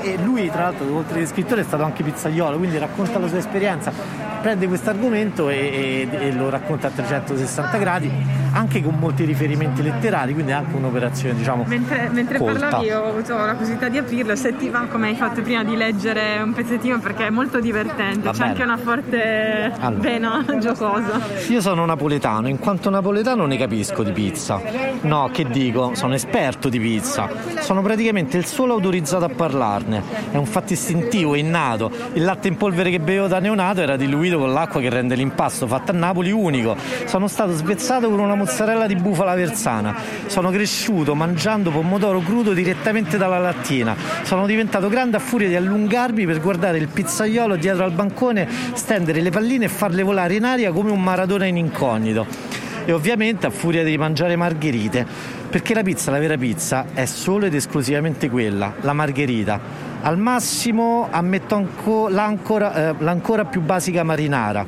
e 0.00 0.18
lui 0.24 0.50
tra 0.50 0.62
l'altro 0.62 0.92
oltre 0.92 1.20
che 1.20 1.26
scrittore 1.26 1.60
è 1.60 1.64
stato 1.64 1.84
anche 1.84 2.02
pizzaiolo, 2.02 2.56
quindi 2.56 2.78
racconta 2.78 3.20
la 3.20 3.28
sua 3.28 3.38
esperienza, 3.38 3.92
prende 4.40 4.66
questo 4.66 4.90
argomento 4.90 5.48
e, 5.48 6.08
e, 6.10 6.26
e 6.26 6.32
lo 6.32 6.50
racconta 6.50 6.88
a 6.88 6.90
360 6.90 7.76
gradi, 7.78 8.10
anche 8.52 8.82
con 8.82 8.96
molti 8.98 9.24
riferimenti 9.24 9.82
letterari, 9.82 10.32
quindi 10.32 10.52
è 10.52 10.54
anche 10.54 10.76
un'operazione 10.76 11.34
diciamo 11.34 11.64
mentre, 11.66 12.08
mentre 12.10 12.38
parlavi 12.38 12.90
ho 12.90 13.08
avuto 13.08 13.36
la 13.36 13.52
curiosità 13.52 13.88
di 13.88 13.98
aprirlo, 13.98 14.36
se 14.36 14.56
ti 14.56 14.68
va 14.68 14.86
come 14.90 15.08
hai 15.08 15.16
fatto 15.16 15.42
prima 15.42 15.64
di 15.64 15.76
leggere 15.76 16.40
un 16.42 16.52
pezzettino 16.52 16.98
perché 16.98 17.26
è 17.26 17.30
molto 17.30 17.60
divertente, 17.60 18.20
va 18.20 18.32
c'è 18.32 18.38
bene. 18.38 18.50
anche 18.50 18.62
una 18.62 18.76
forte 18.76 19.72
allora. 19.78 20.00
vena 20.00 20.44
giocosa. 20.58 21.20
Io 21.48 21.60
sono 21.60 21.84
napoletano, 21.84 22.48
in 22.48 22.58
quanto 22.58 22.90
napoletano 22.90 23.46
ne 23.46 23.56
capisco 23.56 23.70
capisco 23.72 24.02
di 24.02 24.12
pizza. 24.12 24.60
No, 25.02 25.28
che 25.32 25.44
dico, 25.44 25.94
sono 25.94 26.14
esperto 26.14 26.68
di 26.68 26.78
pizza. 26.78 27.28
Sono 27.60 27.82
praticamente 27.82 28.36
il 28.36 28.44
solo 28.46 28.74
autorizzato 28.74 29.24
a 29.24 29.28
parlarne. 29.28 30.02
È 30.30 30.36
un 30.36 30.46
fatto 30.46 30.72
istintivo, 30.72 31.34
innato. 31.34 31.90
Il 32.12 32.24
latte 32.24 32.48
in 32.48 32.56
polvere 32.56 32.90
che 32.90 33.00
bevo 33.00 33.26
da 33.26 33.38
neonato 33.38 33.80
era 33.80 33.96
diluito 33.96 34.38
con 34.38 34.52
l'acqua 34.52 34.80
che 34.80 34.90
rende 34.90 35.14
l'impasto 35.14 35.66
fatto 35.66 35.90
a 35.90 35.94
Napoli 35.94 36.30
unico. 36.30 36.76
Sono 37.06 37.28
stato 37.28 37.52
svezzato 37.52 38.08
con 38.08 38.18
una 38.18 38.34
mozzarella 38.42 38.86
di 38.86 38.96
bufala 38.96 39.34
versana. 39.34 39.94
Sono 40.26 40.50
cresciuto 40.50 41.14
mangiando 41.14 41.70
pomodoro 41.70 42.20
crudo 42.20 42.52
direttamente 42.52 43.16
dalla 43.16 43.38
lattina. 43.38 43.94
Sono 44.22 44.46
diventato 44.46 44.88
grande 44.88 45.16
a 45.16 45.20
furia 45.20 45.48
di 45.48 45.54
allungarmi 45.54 46.26
per 46.26 46.40
guardare 46.40 46.78
il 46.78 46.88
pizzaiolo 46.88 47.56
dietro 47.56 47.84
al 47.84 47.92
bancone 47.92 48.48
stendere 48.74 49.20
le 49.20 49.30
palline 49.30 49.66
e 49.66 49.68
farle 49.68 50.02
volare 50.02 50.34
in 50.34 50.44
aria 50.44 50.72
come 50.72 50.90
un 50.90 51.02
maratona 51.02 51.46
in 51.46 51.56
incognito 51.56 52.26
e 52.84 52.90
ovviamente 52.90 53.46
a 53.46 53.50
furia 53.50 53.84
di 53.84 53.96
mangiare 53.96 54.34
margherite, 54.34 55.06
perché 55.48 55.72
la 55.72 55.84
pizza, 55.84 56.10
la 56.10 56.18
vera 56.18 56.36
pizza, 56.36 56.86
è 56.92 57.04
solo 57.04 57.46
ed 57.46 57.54
esclusivamente 57.54 58.28
quella, 58.28 58.74
la 58.80 58.92
margherita. 58.92 59.60
Al 60.02 60.18
massimo 60.18 61.06
ammetto 61.08 61.54
anco, 61.54 62.08
l'ancora, 62.08 62.90
eh, 62.90 62.94
l'ancora 62.98 63.44
più 63.44 63.60
basica 63.60 64.02
marinara. 64.02 64.66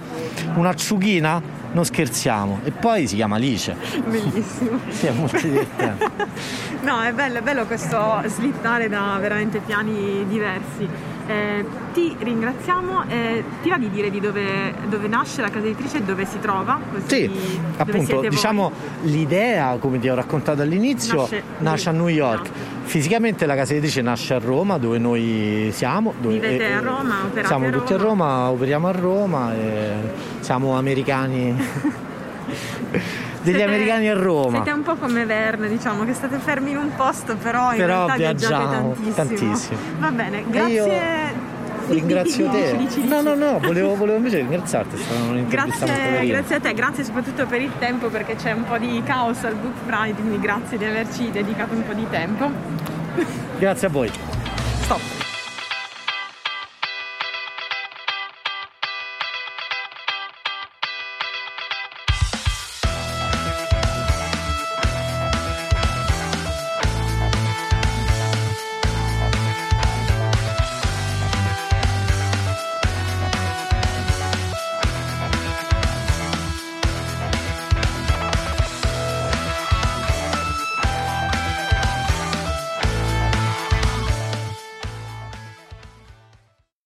Un'acciughina? 0.55 1.64
Non 1.75 1.85
scherziamo. 1.85 2.61
E 2.63 2.71
poi 2.71 3.09
si 3.09 3.17
chiama 3.17 3.35
Alice. 3.35 3.77
Bellissimo. 4.07 4.79
sì, 4.91 5.07
è 5.07 5.11
molto 5.11 5.39
divertente. 5.39 6.11
no, 6.83 7.03
è 7.03 7.13
bello, 7.13 7.39
è 7.39 7.43
bello 7.43 7.67
questo 7.67 8.23
slittare 8.27 8.89
da 8.89 9.19
veramente 9.21 9.59
piani 9.59 10.25
diversi. 10.29 10.89
Eh, 11.27 11.65
ti 11.93 12.15
ringraziamo, 12.19 13.09
eh, 13.09 13.43
ti 13.63 13.71
va 13.71 13.79
di 13.79 13.91
dire 13.91 14.11
di 14.11 14.21
dove, 14.21 14.75
dove, 14.89 15.09
nasce 15.09 15.41
la 15.41 15.49
casa 15.49 15.67
editrice 15.67 15.99
e 15.99 16.03
dove 16.03 16.27
si 16.27 16.39
trova? 16.39 16.79
Così, 16.93 17.07
sì, 17.07 17.61
appunto, 17.79 18.21
diciamo 18.21 18.71
l'idea, 19.03 19.77
come 19.81 19.99
ti 19.99 20.09
ho 20.09 20.15
raccontato 20.15 20.61
all'inizio, 20.61 21.21
nasce, 21.21 21.43
nasce 21.59 21.89
a 21.89 21.93
New 21.93 22.09
York. 22.09 22.51
Fisicamente 22.85 23.47
la 23.47 23.57
casa 23.57 23.73
editrice 23.73 24.03
nasce 24.03 24.35
a 24.35 24.39
Roma, 24.39 24.79
dove 24.79 24.99
noi 24.99 25.71
siamo. 25.73 26.15
Dove, 26.21 26.35
Vivete 26.35 26.73
a 26.73 26.81
Roma, 26.81 27.25
operate 27.25 27.47
Siamo 27.49 27.67
a 27.67 27.71
tutti 27.71 27.93
a 27.93 27.97
Roma, 27.97 28.51
operiamo 28.51 28.89
a 28.89 28.93
Roma 28.93 29.55
e 29.55 29.93
siamo 30.41 30.77
americani. 30.77 31.55
degli 33.45 33.57
siete, 33.57 33.63
americani 33.63 34.09
a 34.09 34.15
Roma. 34.15 34.63
Siete 34.63 34.71
un 34.73 34.83
po' 34.83 34.95
come 34.97 35.25
Verne, 35.27 35.69
diciamo, 35.69 36.05
che 36.05 36.15
state 36.15 36.39
fermi 36.39 36.71
in 36.71 36.79
un 36.79 36.95
posto, 36.97 37.37
però 37.37 37.73
in 37.73 37.79
però 37.79 38.07
realtà 38.07 38.17
viaggiate 38.17 38.75
tantissimo. 38.75 39.15
tantissimo. 39.15 39.79
Va 39.99 40.11
bene, 40.11 40.45
grazie. 40.49 40.73
Io... 40.73 41.34
Ringrazio 41.89 42.51
te. 42.51 42.77
No, 43.07 43.21
no, 43.21 43.35
no, 43.35 43.59
volevo, 43.61 43.95
volevo 43.95 44.17
invece 44.17 44.39
ringraziarti, 44.39 44.97
grazie, 45.49 46.27
grazie 46.27 46.57
a 46.57 46.61
te, 46.61 46.75
grazie 46.75 47.05
soprattutto 47.05 47.47
per 47.47 47.61
il 47.61 47.73
tempo 47.79 48.09
perché 48.09 48.37
c'è 48.37 48.53
un 48.53 48.65
po' 48.65 48.79
di 48.79 49.03
caos 49.05 49.45
al 49.45 49.55
Book 49.55 49.75
Pride, 49.87 50.15
quindi 50.15 50.41
grazie 50.41 50.79
di 50.79 50.85
averci 50.85 51.31
dedicato 51.31 51.75
un 51.75 51.85
po' 51.85 51.93
di 51.93 52.07
tempo. 52.11 52.51
Grazie 53.59 53.87
a 53.87 53.91
voi. 53.91 54.34